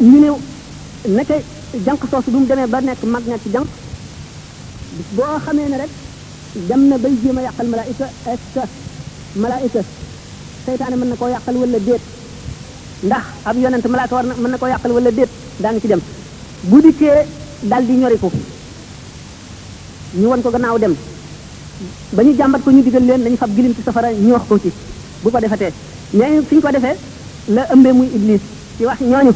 [0.00, 0.28] ñu ne
[1.16, 1.34] naka
[1.84, 3.66] jank soosu bu mu demee ba nekk mag ña ci janq
[5.16, 5.90] boo xamee ne rek
[6.68, 8.62] dem na bay jéem a yàqal malaayka est ce que
[9.40, 9.80] malaayka
[10.64, 12.00] seytaane mën na koo yàqal wala déet
[13.02, 15.28] ndax ab yonent malaaka war na mën na koo yàqal wala déet
[15.60, 16.00] daan ci dem
[16.62, 17.26] bu dikkee
[17.66, 18.30] daal di ñoriku
[20.16, 20.94] ñu wan ko gannaaw dem
[22.14, 24.58] ba ñu jàmbat ko ñu digal leen dañu fab gilim ci safara ñu wax ko
[24.58, 24.70] ci
[25.22, 25.72] bu ko defetee
[26.48, 26.96] fi ñu ko defee
[27.48, 28.40] la ëmbee muy iblis
[28.78, 29.32] ci wax ñooñu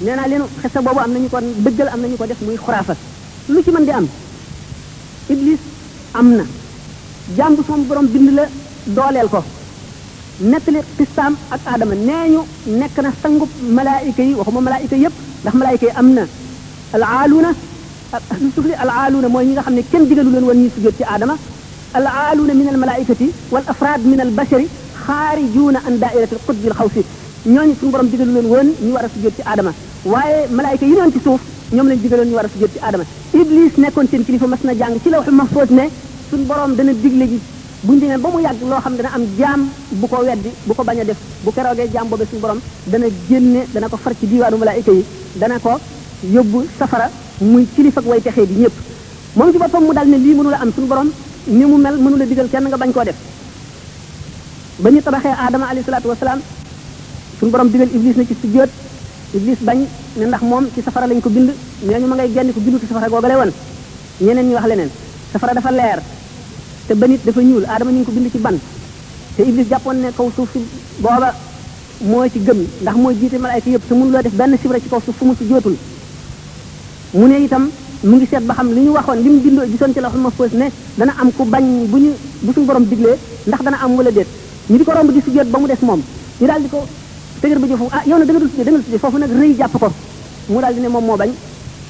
[0.00, 2.94] nee naa leen xesa boobu am nañu ko dëggal am nañu ko def muy xuraafa
[3.48, 4.06] lu ci mën di am
[5.30, 5.60] iblis
[6.12, 6.44] am na
[7.36, 8.46] jàmbu sama borom bind la
[8.86, 9.44] dooleel ko
[10.40, 12.40] nettali xistaam ak aadama nee ñu
[12.78, 16.22] nekk na sangub malaayika yi waxuma malaayika yépp ndax malaayika yi am na
[16.92, 17.50] al na
[18.40, 20.70] ñu suuf li al aaluna mooy ñi nga xam ne kenn digalu leen woon ñuy
[20.74, 21.34] sujjóot ci aadama
[21.94, 24.66] al aaluna min al malaikati wal afraad min al bashari
[25.06, 27.02] xaarijuuna an daairati al qutbi al xawsi
[27.54, 29.72] ñooñu suñu borom digalu leen woon ñu war a sujjóot ci aadama
[30.04, 31.40] waaye malaayika yi doon ci suuf
[31.72, 33.04] ñoom lañ digaloon ñu war a sujjóot ci aadama
[33.34, 35.84] iblis nekkoon seen kilifa mas na jàng ci lawxu mahfoos ne
[36.30, 37.38] suñu borom dana digle ji
[37.82, 39.60] buñ demee ba mu yàgg loo xam dana am jaam
[40.00, 43.06] bu ko weddi bu ko bañ a def bu keroogee jaam boobee suñu borom dana
[43.28, 45.04] génne dana ko far ci diiwaanu malaayika yi
[45.34, 45.72] dana ko
[46.34, 48.72] yóbbu safara muy kilifa ak way taxé bi ñëpp
[49.36, 51.10] moom ci boppam mu dal ne lii mënu la am suñu borom
[51.46, 53.14] ni mu mel mënu la digal kenn nga bañ koo def
[54.78, 56.40] ba ñu tabaxee aadama alayhi salaatu wasalaam
[57.40, 58.70] suñu borom digal iblis na ci sujjóot
[59.34, 59.84] iblis bañ
[60.16, 61.50] ne ndax moom ci safara lañ ko bind
[61.84, 63.52] nee ñu ma ngay genn ko bindu ci safara googale won
[64.20, 64.90] ñeneen ñu wax leneen
[65.32, 66.00] safara dafa leer
[66.88, 68.56] te ba nit dafa ñuul aadama ñu ngi ko bind ci ban
[69.36, 70.60] te iblis jàppoon ne kaw suuf si
[71.00, 71.34] booba
[72.00, 74.88] moo ci gëm ndax moo jiite malaayka yëpp te mënu la def benn sibra ci
[74.88, 75.76] kaw suuf fu mu ci jootul
[77.16, 77.64] mu ne itam
[78.04, 80.66] mu ngi seet ba xam li ñu waxoon lim bindoo gisoon ci lawhul mahfuz ne
[80.98, 82.10] dana am ku bañ bu ñu
[82.44, 83.16] bu suñu borom diglé
[83.48, 84.28] ndax dana am wala déet
[84.68, 86.00] ñi diko romb di sujjoot ba mu dess mom
[86.40, 86.84] ñi dal diko ko
[87.40, 89.30] tëgër ba jëfu ah yow na da nga dul sujjoot da nga dul fofu nak
[89.32, 89.88] reuy jàpp ko
[90.52, 91.30] mu dal di ne mom mo bañ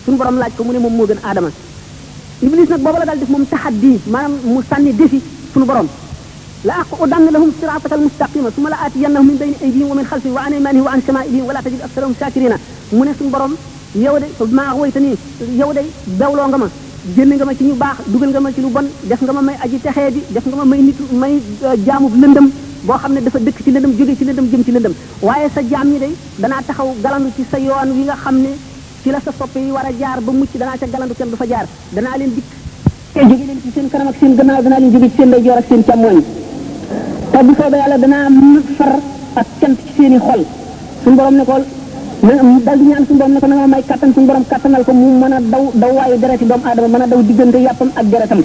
[0.04, 1.50] suñu borom laaj ko mu ne moom moo gën adama
[2.42, 5.20] iblis nak bobu la dal def mom tahaddi manam mu sànni defi
[5.52, 5.88] suñu borom
[6.66, 10.84] لا أقعدن لهم صراطك المستقيم ثم لا آتينهم من بين أيديهم ومن خلفهم وعن أيمانهم
[10.88, 12.52] وعن شمائلهم ولا تجد أكثرهم شاكرين
[12.98, 13.54] من سن برم
[13.96, 15.16] yow de maa woyta nii
[15.60, 15.80] yow de
[16.20, 16.66] bewloo nga ma
[17.16, 19.40] génn nga ma ci ñu baax dugal nga ma ci lu bon def nga ma
[19.40, 22.50] may aji texee di def nga ma may nit may euh, jaamub lëndëm
[22.86, 25.60] boo xam ne dafa dëkk ci lëndëm jóge ci lëndëm jëm ci lëndëm waaye sa
[25.70, 28.50] jaam ñi de danaa taxaw galandu ci sa yoon wi nga xam ne
[29.02, 31.36] ci la sa soppe yi war a jaar ba mucc danaa ca galandu kenn du
[31.36, 32.50] fa jaar danaa leen dikk
[33.14, 35.56] te jóge leen ci seen kanam ak seen gannaaw danaa leen jóge ci seen ndeyjoor
[35.56, 36.20] ak seen càmmooñ
[37.32, 38.28] te bu soobee yàlla danaa
[38.76, 38.92] far
[39.42, 40.44] ak cant ci seen i xol
[41.02, 41.64] suñu borom ne kool
[42.24, 42.32] na
[42.64, 44.92] dal di ñaan suñu na ne ko na nga may kattan suñu borom kattanal ko
[44.92, 48.04] mu mën a daw daw waayu dereti doomu aadama mën a daw diggante yàppam ak
[48.08, 48.40] deretam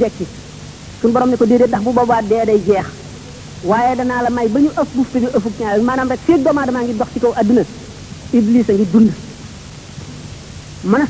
[1.02, 2.86] suñu borom ne ko dédé tax bu boobaa dee day jeex
[3.68, 6.82] waaye danaa la may bañu ëf bu fi ëfuk ñaar manam rek feeg doomu dama
[6.84, 7.64] ngi dox ci kaw aduna
[8.34, 9.12] iblis a ngi dund
[10.86, 11.08] mën a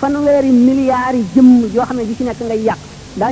[0.00, 2.78] fan wéri milliards yi jëmm yoo xam ne ci nek ngay yaq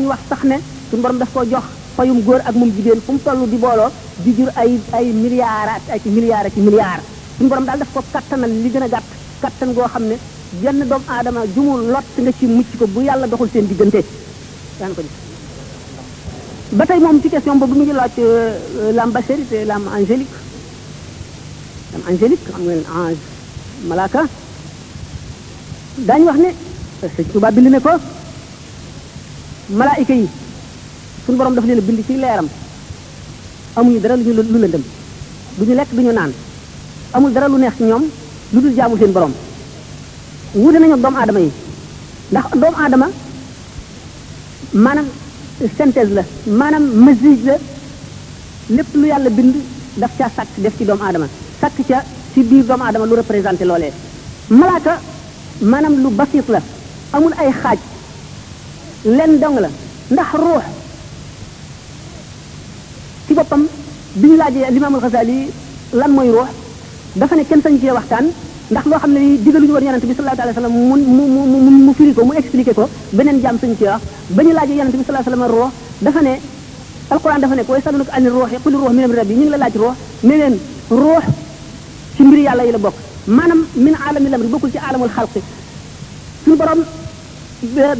[0.08, 0.56] wax sax né
[0.90, 1.64] suñu borom daf ko jox
[1.98, 3.90] fayum goor ak mum jigen fum tollu di bolo
[4.24, 7.04] di jur ay ay milliards ak ay milliards ak milliards
[7.36, 9.04] suñu borom dal daf ko katanal li gëna gatt
[9.42, 10.16] katan go xamné
[10.62, 14.00] jenn doomu aadama jumul lot nga ci mucc ko bu yàlla doxul seen diggante
[14.78, 15.02] daan ko
[16.78, 19.88] ba tey moom ci question boobu mu ngi laaj euh, euh, l'âme bacharique et l'âme
[19.96, 20.32] angélique
[21.94, 23.18] am angélique xam ngeen ange
[23.88, 24.22] malaaka
[26.06, 26.50] daañu wax ne
[27.14, 27.92] sëñ Tuubaa bind ne ko
[29.70, 30.28] malaayika yi
[31.26, 32.48] suñu borom dafa leen bind ci leeram
[33.76, 34.82] amuñu dara lu ñu lu lëndëm
[35.58, 36.32] du ñu lekk du naan
[37.12, 38.04] amul dara lu neex ci ñoom
[38.52, 39.32] lu dul jaamu seen borom
[40.62, 41.50] wuute nañu ak doomu aadama yi
[42.32, 43.06] ndax doomu aadama
[44.84, 45.06] maanaam
[45.78, 46.22] synthèse la
[46.60, 47.56] maanaam masige la
[48.76, 49.54] lépp lu yàlla bind
[50.00, 51.26] daf caa sàkk def ci doomu aadama
[51.60, 51.98] sàkk ca
[52.32, 53.92] ci biir doomu aadama lu représenté loolee
[54.60, 54.94] malaaka
[55.72, 56.60] maanaam lu basiit la
[57.18, 57.80] amul ay xaaj
[59.16, 59.70] leen dong la
[60.12, 60.64] ndax ruux
[63.26, 63.62] ci boppam
[64.20, 65.38] bi ñu laajee limaamul xasaali
[66.00, 66.50] lan mooy ruux
[67.20, 68.26] dafa ne kenn sañu cee waxtaan
[68.72, 71.70] ndax loo xam ne ni digaluñu woon yonente bi sallallahu alayhi wasallam mu mu mu
[71.86, 72.84] mu firi ko mu expliquer ko
[73.16, 74.02] benen jam suñ ci wax
[74.36, 75.72] bañu ñu laajee yonente bi sallallahu alayhi wasallam roox
[76.04, 76.32] dafa ne
[77.14, 79.96] alquran dafa ne ko yasalunaka anir ruhi qul ruhu min rabbi ñu la laaj roox
[80.28, 80.54] neneen
[81.00, 81.24] ruh
[82.16, 82.94] ci mbir yàlla yi la bok
[83.38, 85.34] manam min aalami lamri bokul ci alamul khalq
[86.44, 86.80] suñu borom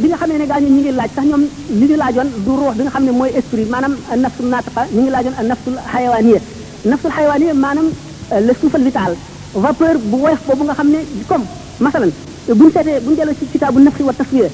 [0.01, 1.43] bi nga xamne ne gañu ñu ngi laaj sax ñom
[1.79, 3.93] li ñu laajon du ruh bi nga xam ne mooy esprit maanaam
[4.23, 6.39] nafsul natiqa ñu ngi laajon laajoon nafsul xayawaniya
[6.89, 7.87] nafsul hayawaniyya manam
[8.47, 9.13] le souffle vital
[9.53, 11.45] vapeur bu woyof boobu nga xam ne comme
[11.79, 12.11] masalan
[12.59, 14.49] buñ seetee buñ delloo ci kitaabu nafsi wa taswiya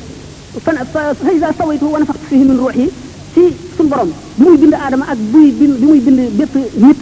[0.63, 2.89] fan fa iza sawaytu wa nafaxtu fihi min ruuxi
[3.33, 3.41] ci
[3.75, 6.97] suñu borom bi muy bind aadama ak buy bind bi muy bind bépp nit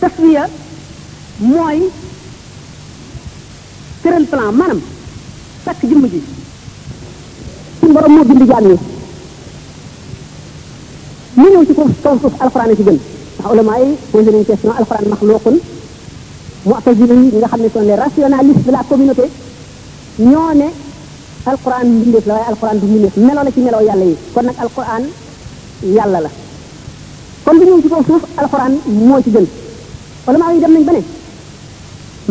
[0.00, 0.48] taswiya
[1.40, 1.78] mooy
[4.02, 4.80] tëral plan maanaam
[5.64, 6.22] sàkk jëmm ji
[7.80, 8.76] suñu borom moo bind jaam ñi
[11.36, 12.98] mu ñëw ci kaw kaw suuf alxuraan a ci gën
[13.38, 15.56] ndax ulama yi posé nañu question alxuraan maxluqun
[16.66, 19.26] معتزلين نيغا ان سون لي راسيوناليست لا كوميونيتي
[20.24, 20.68] ньо نه
[21.50, 25.02] القران بنديف لا القران دي نيف ميلو لا سي ميلو يالا يي كون ان القران
[25.96, 26.30] يالا لا
[27.44, 28.72] كون دي نيو سي فوف سوف القران
[29.08, 29.46] مو سي جيل
[30.26, 31.06] ولا ما يدم نك بنين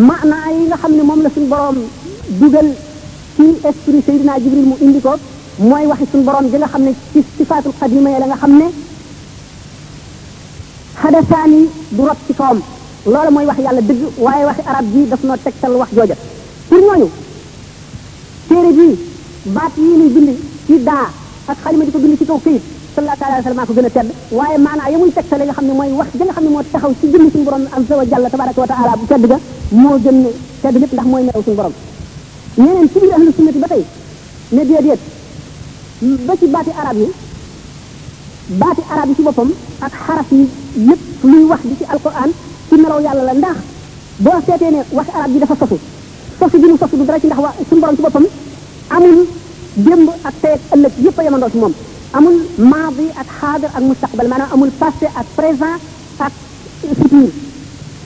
[0.09, 1.77] معنى اي نيغا خامني موم لا سون بروم
[2.39, 2.67] دوجال
[3.37, 5.13] سي اسبري سيدنا جبريل مو انديكو
[5.69, 8.67] موي واخي سون بروم ديغا خامني سي صفات القديمه يالا خامني
[11.01, 11.61] حدثاني
[11.97, 12.33] دروب سي
[13.05, 16.15] loola mooy wax yàlla dëgg waaye waxi arab bi daf noo tegtal wax jooja
[16.69, 17.09] pour ñooñu
[18.49, 18.95] téere bii
[19.53, 20.29] baat yi ñuy bind
[20.67, 21.07] ci daa
[21.47, 22.61] ak xalima di ko bind ci kaw këyit
[22.95, 25.65] sallallahu alayhi wa sallam ko gën a tedd waaye maanaa ya muy tegtale nga xam
[25.65, 28.03] ne mooy wax ja nga xam ne moo taxaw ci jëmm suñu borom am sawa
[28.05, 29.37] jalla tabaraka wa taala bu tedd ga
[29.71, 30.25] moo gën
[30.61, 31.73] tedd lépp ndax mooy neew suñu borom
[32.57, 33.83] ñeneen ci biir ahlu sunnati ba tey
[34.51, 34.99] ne déet
[36.27, 37.11] ba ci baati arab yi
[38.61, 40.49] baati arab yi ci boppam ak xaraf yi
[40.89, 42.31] yépp luy wax di ci alquran
[42.69, 43.57] ci melaw yàlla la ndax
[44.19, 45.77] boo seetee ne wax arab ji dafa sosu
[46.39, 48.25] sosu bi mu sosu du dara ci ndax wa suñu borom ci boppam
[48.89, 49.15] amul
[49.75, 51.73] démb ak tey ak ëllëg yëpp a yemandoo ci moom
[52.13, 55.77] amul maadi ak xaadir ak mustaqbal maanaam amul passé ak présent
[56.19, 56.33] ak
[56.99, 57.29] futur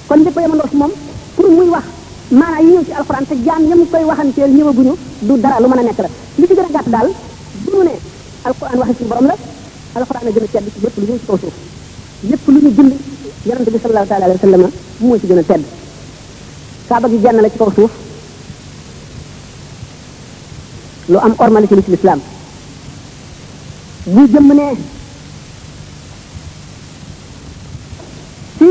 [0.08, 0.92] kon lépp a yemandoo ci moom
[1.36, 1.86] pour muy wax
[2.32, 5.84] maana yi ñëw ci alquran te jaam ñam koy waxanteel ñëwaguñu du dara lu mën
[5.90, 7.08] nekk la li ci gën a gàtt
[7.66, 7.92] bu mu ne
[8.44, 9.36] alquran waxi suñu borom la
[10.00, 11.40] alquran a gën a tedd ci lépp lu ñëw ci kaw
[12.54, 12.94] lu ñu bind
[13.46, 14.64] yonent bi sallallahu taala alayhi wa sallam
[15.02, 15.64] moo ci gën a tedd
[16.90, 17.92] kaaba gi genn la ci kaw suuf
[21.12, 22.20] lu am ormali ci l'islam
[24.14, 24.68] bu jëm ne
[28.58, 28.68] ci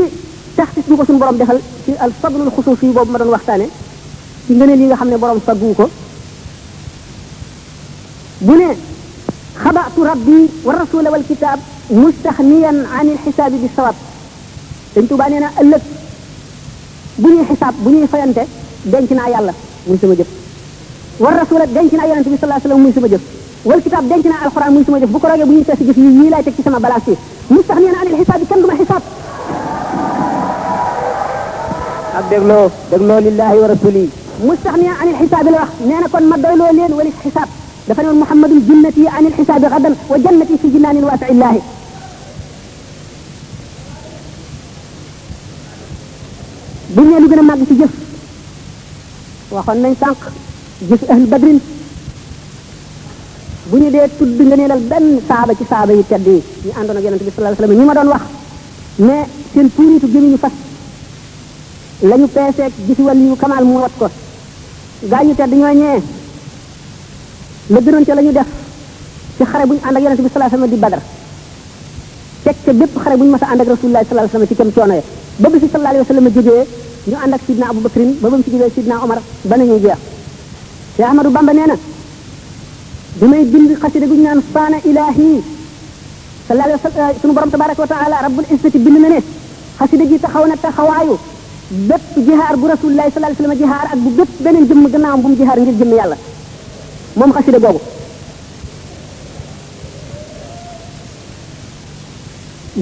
[0.55, 3.67] taxtis bu ko sun borom defal ci al fadlul xusuufi boobu ma doon waxtaane
[4.45, 5.89] ci ngëneel yi nga xam ne borom faggu ko
[8.45, 8.69] bu ne
[9.63, 11.59] xabaatu rabbi wa rasula wal kitab
[12.01, 13.95] mustaxniyan an il xisaabi bi sawab
[14.95, 15.83] sëñ tuba nee na ëllëg
[17.21, 18.43] bu ñuy xisaab bu ñuy fayante
[18.83, 19.53] denc naa yàlla
[19.87, 20.27] muy sama jëf
[21.19, 23.21] war rasula denc naa yonente bi salaa sallam muy sama jëf
[23.65, 25.97] wal kitaab denc naa alquran muy sama jëf bu ko rogee bu ñuy test jëf
[26.03, 27.15] yi yii laay teg ci sama balaas yi
[27.49, 29.03] mustax nee na anil xisaab kenn du ma xisaab
[32.19, 34.09] ak dégloo dégloo lillahi wa rasuli
[34.47, 37.49] mustax nee anil xisaab la wax nee na kon ma doyloo leen walis xisaab
[37.87, 41.59] dafa ne woon muhammadun jinnati anil xisaabi gadan wa jannati fi jinaanin waasi illahi
[46.95, 47.91] bu ñu gëna mag ci jëf
[49.49, 50.17] waxon nañ sank
[50.89, 51.59] jëf ahl badrin
[53.69, 56.97] bu ñu dee tudd nga neenal ben saaba ci saaba yi tedd yi ñu àndoon
[56.97, 58.21] ak yonente bi sallallahu alayhi wasallam ñi ma doon wax
[59.07, 60.51] mais seen puuritu gëmi ñu fas
[62.09, 64.07] lañu peesee ak gisi wal ñu kamal mu wat ko
[65.07, 65.99] gaañu tedd ñoo ñee
[67.69, 68.47] la gënoon ca lañu def
[69.37, 71.01] ci xare bu ñu ànd ak yonente bi sallallahu alayhi wasallam di badar
[72.43, 74.55] teg ca bépp xare bu ñu mas a ànd ak rasulullah sallallahu alayhi wasallam ci
[74.55, 75.03] kem coono ya
[75.41, 76.63] ba bi fi sallallahu alayhi wa sallam jógee
[77.09, 79.19] ñu ànd ak sidna Abubakrin ba ba mu fi jógee sidna Omar
[79.49, 79.97] ba nañuy jeex
[80.95, 81.75] Cheikh Ahmadou Bamba nee na
[83.19, 85.29] bi may bind xasida gu ñu naan faana ilaahi
[86.47, 89.19] sallallahu alayhi wa sallam eh, sunu borom tabaraka wa taala rabbul izzati bind ma ne
[89.81, 91.15] xasida gi taxaw na taxawaayu
[91.89, 95.19] bépp jihaar bu rasulillahi sallallahu alayhi wa sallam jihaar ak bu bépp beneen jëmm gannaawam
[95.23, 96.17] bu mu jihaar ngir jëmm yàlla
[97.17, 97.79] moom xasida googu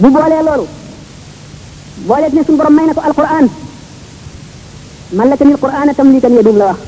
[0.02, 0.68] bu boolee loolu
[2.08, 3.48] boole ne suñu borom may na ko alquran
[5.18, 6.80] man la tamit qur'ana tamlikan yadum la wax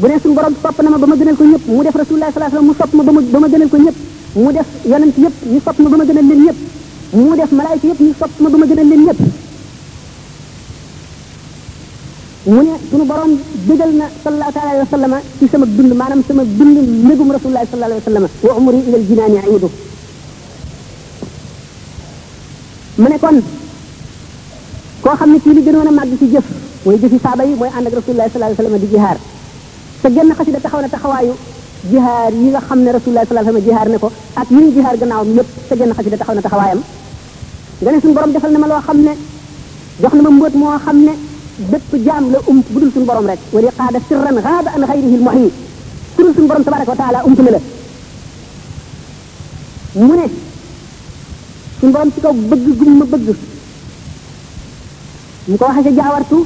[0.00, 2.28] bu ne suñu borom sopp na ma ba ma gënal ko ñëpp mu def rasulullah
[2.32, 3.96] sallallahu alayhi wasallam mu sopp ma ba ma ba ma gënal ko ñëpp
[4.42, 6.58] mu def yonent yëpp ñu sopp ma ba ma gënal leen ñëpp
[7.24, 9.20] mu def malaayika yëpp ñu sopp ma ba ma gënal leen ñëpp
[12.52, 13.32] mu ne suñu borom
[13.68, 17.90] dëgal na sallallahu ta'ala alayhi wasallam ci sama dund maanaam sama dund mbégum rasulullah sallallahu
[17.90, 19.68] alayhi wasallam wa umri ila al-jinani aidu
[23.00, 23.38] mu ne kon
[25.02, 26.44] koo xam ne kii li gënoon a màgg ci jëf
[26.84, 29.18] mooy jëfi saaba yi mooy ànd ak rasulullah sallallahu alayhi wasallam di jihaar
[30.02, 31.34] te genn xasida taxaw na taxawaayu
[31.90, 34.08] jihaar yi nga xam ne rasulullah sallallahu alayhi wasallam jihaar ne ko
[34.40, 36.80] ak yi ñu jihaar gannaawam yëpp te genn xasida taxaw na taxawaayam
[37.82, 39.12] nga ne suñu borom defal na ma loo xam ne
[40.02, 41.12] jox na ma mbóot moo xam ne
[41.70, 45.22] bépp jaam la um bu dul suñu rek wali qaada sirran gaaba an xayrihi l
[45.26, 45.50] muhi
[46.14, 47.60] su dul suñu borom tabaraka wa taala umtu la
[49.94, 50.26] mu ne
[51.80, 53.28] suñu borom ci kaw bëgg ma bëgg
[55.52, 56.38] نكو واخا جاورتو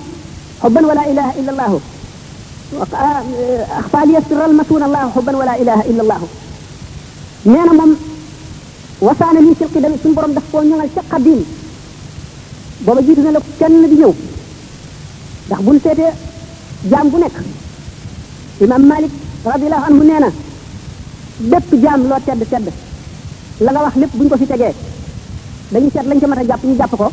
[0.63, 1.71] حبا ولا اله الا الله
[3.81, 6.21] اخفى لي سر المتون الله حبا ولا اله الا الله
[7.55, 7.93] نانا موم
[9.07, 11.41] وصانا لي في القدم سن بروم داف كو نيغال سي قديم
[12.87, 14.13] بابا جيتو نالا كين دي نيو
[15.51, 16.07] داخ بون سيتي
[16.91, 17.35] جام بو نيك
[18.65, 19.13] امام مالك
[19.53, 20.31] رضي الله عنه نانا
[21.51, 22.67] بيب جام لو تيد تيد
[23.65, 24.69] لاغا واخ ليب بون كو في تيغي
[25.73, 27.09] دا ني سيت لا نجي ماتا جاب ني جاب كو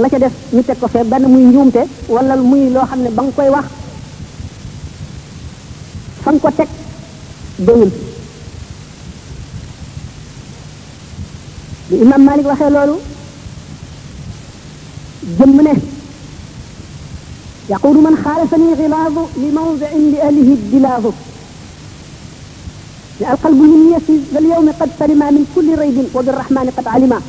[0.00, 3.30] la ca def ñu tek ko fe ben muy njuumte wala muy lo xamne bang
[3.36, 3.64] koy wax
[6.24, 6.68] fang ko tek
[7.58, 7.90] deul
[11.90, 12.96] li imam malik waxe lolu
[15.38, 15.72] jëm ne
[17.70, 18.80] yaqulu man khalasani يقول
[19.38, 21.10] li mawdi'in li لموضع
[23.20, 27.20] لأهله لأن القلب من في اليوم قد سلم من كل ريب وبالرحمن قد علمه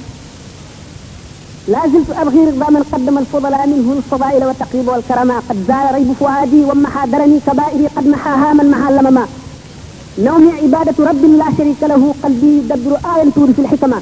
[1.73, 6.59] لا زلت ابغي رضا من قدم الفضلاء منه الفضائل والتقريب والكرما قد زال ريب فؤادي
[6.69, 9.23] ومحى درني كبائري قد محى هاما محى لمما
[10.27, 13.97] نومي عبادة رب لا شريك له قلبي يدبر آية تور في الحكمة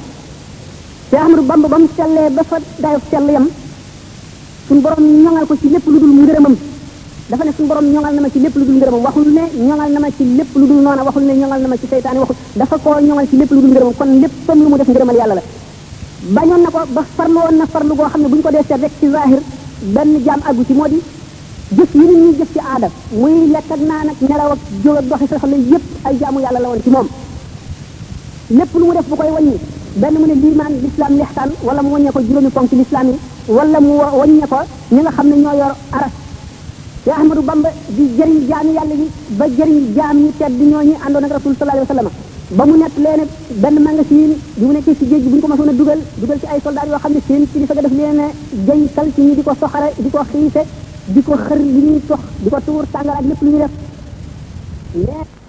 [1.14, 3.46] يا أمر بام بام سلة بفر دايف سلة يم
[4.68, 6.54] سنبرم نعال كشي لب لدول مدرمم
[7.30, 10.80] دفن سنبرم نعال نما كشي لب لدول مدرمم وخل نه نعال نما كشي لب لدول
[10.86, 13.92] نوانا وخل نه نعال نما كشي سيتاني وخل دفن كون نعال كشي لب لدول مدرمم
[13.98, 15.42] كون لب تملو مدرم مدرم اليالله
[16.24, 18.64] bañoon na ko ba farlu woon na farlu goo xam ne bu ñu ko dee
[18.66, 19.40] seet rek ci zahir
[19.94, 21.00] benn jaam àggu ci moo di
[21.76, 24.96] jëf yi nit ñi jëf ci aada muy lekk ak naan ak nelaw ak jóg
[24.96, 27.08] ak doxi soxla yépp ay jaamu yàlla la woon ci moom
[28.50, 29.54] lépp lu mu def bu koy wàññi
[29.96, 33.18] benn mu ne liimaan lislaam lextaan wala mu wàññee ko juróomi ponk ci lislaam yi
[33.48, 34.56] wala mu wàññee ko
[34.92, 36.12] ñi nga xam ne ñoo yor aras
[37.06, 41.24] ya Ahmadu Bamba di jëriñ jaami yàlla yi ba jëriñ jaam ñi tedd ñoo àndoon
[41.24, 42.10] ak rasul sallallahu alayhi wa
[42.52, 43.24] ba mu ne leen
[43.62, 46.38] benn magasin bi mu nekkee ci géej gi bu ñu ko masoon a dugal dugal
[46.40, 48.20] ci ay soldats yoo xam ne seen kilifa ga def leen
[48.66, 50.62] jañ sal ci ñi di ko soxare di ko xiise
[51.06, 53.62] di ko xër li ñuy sox di ko tuur tàngal ak lépp lu ñuy
[54.92, 55.43] def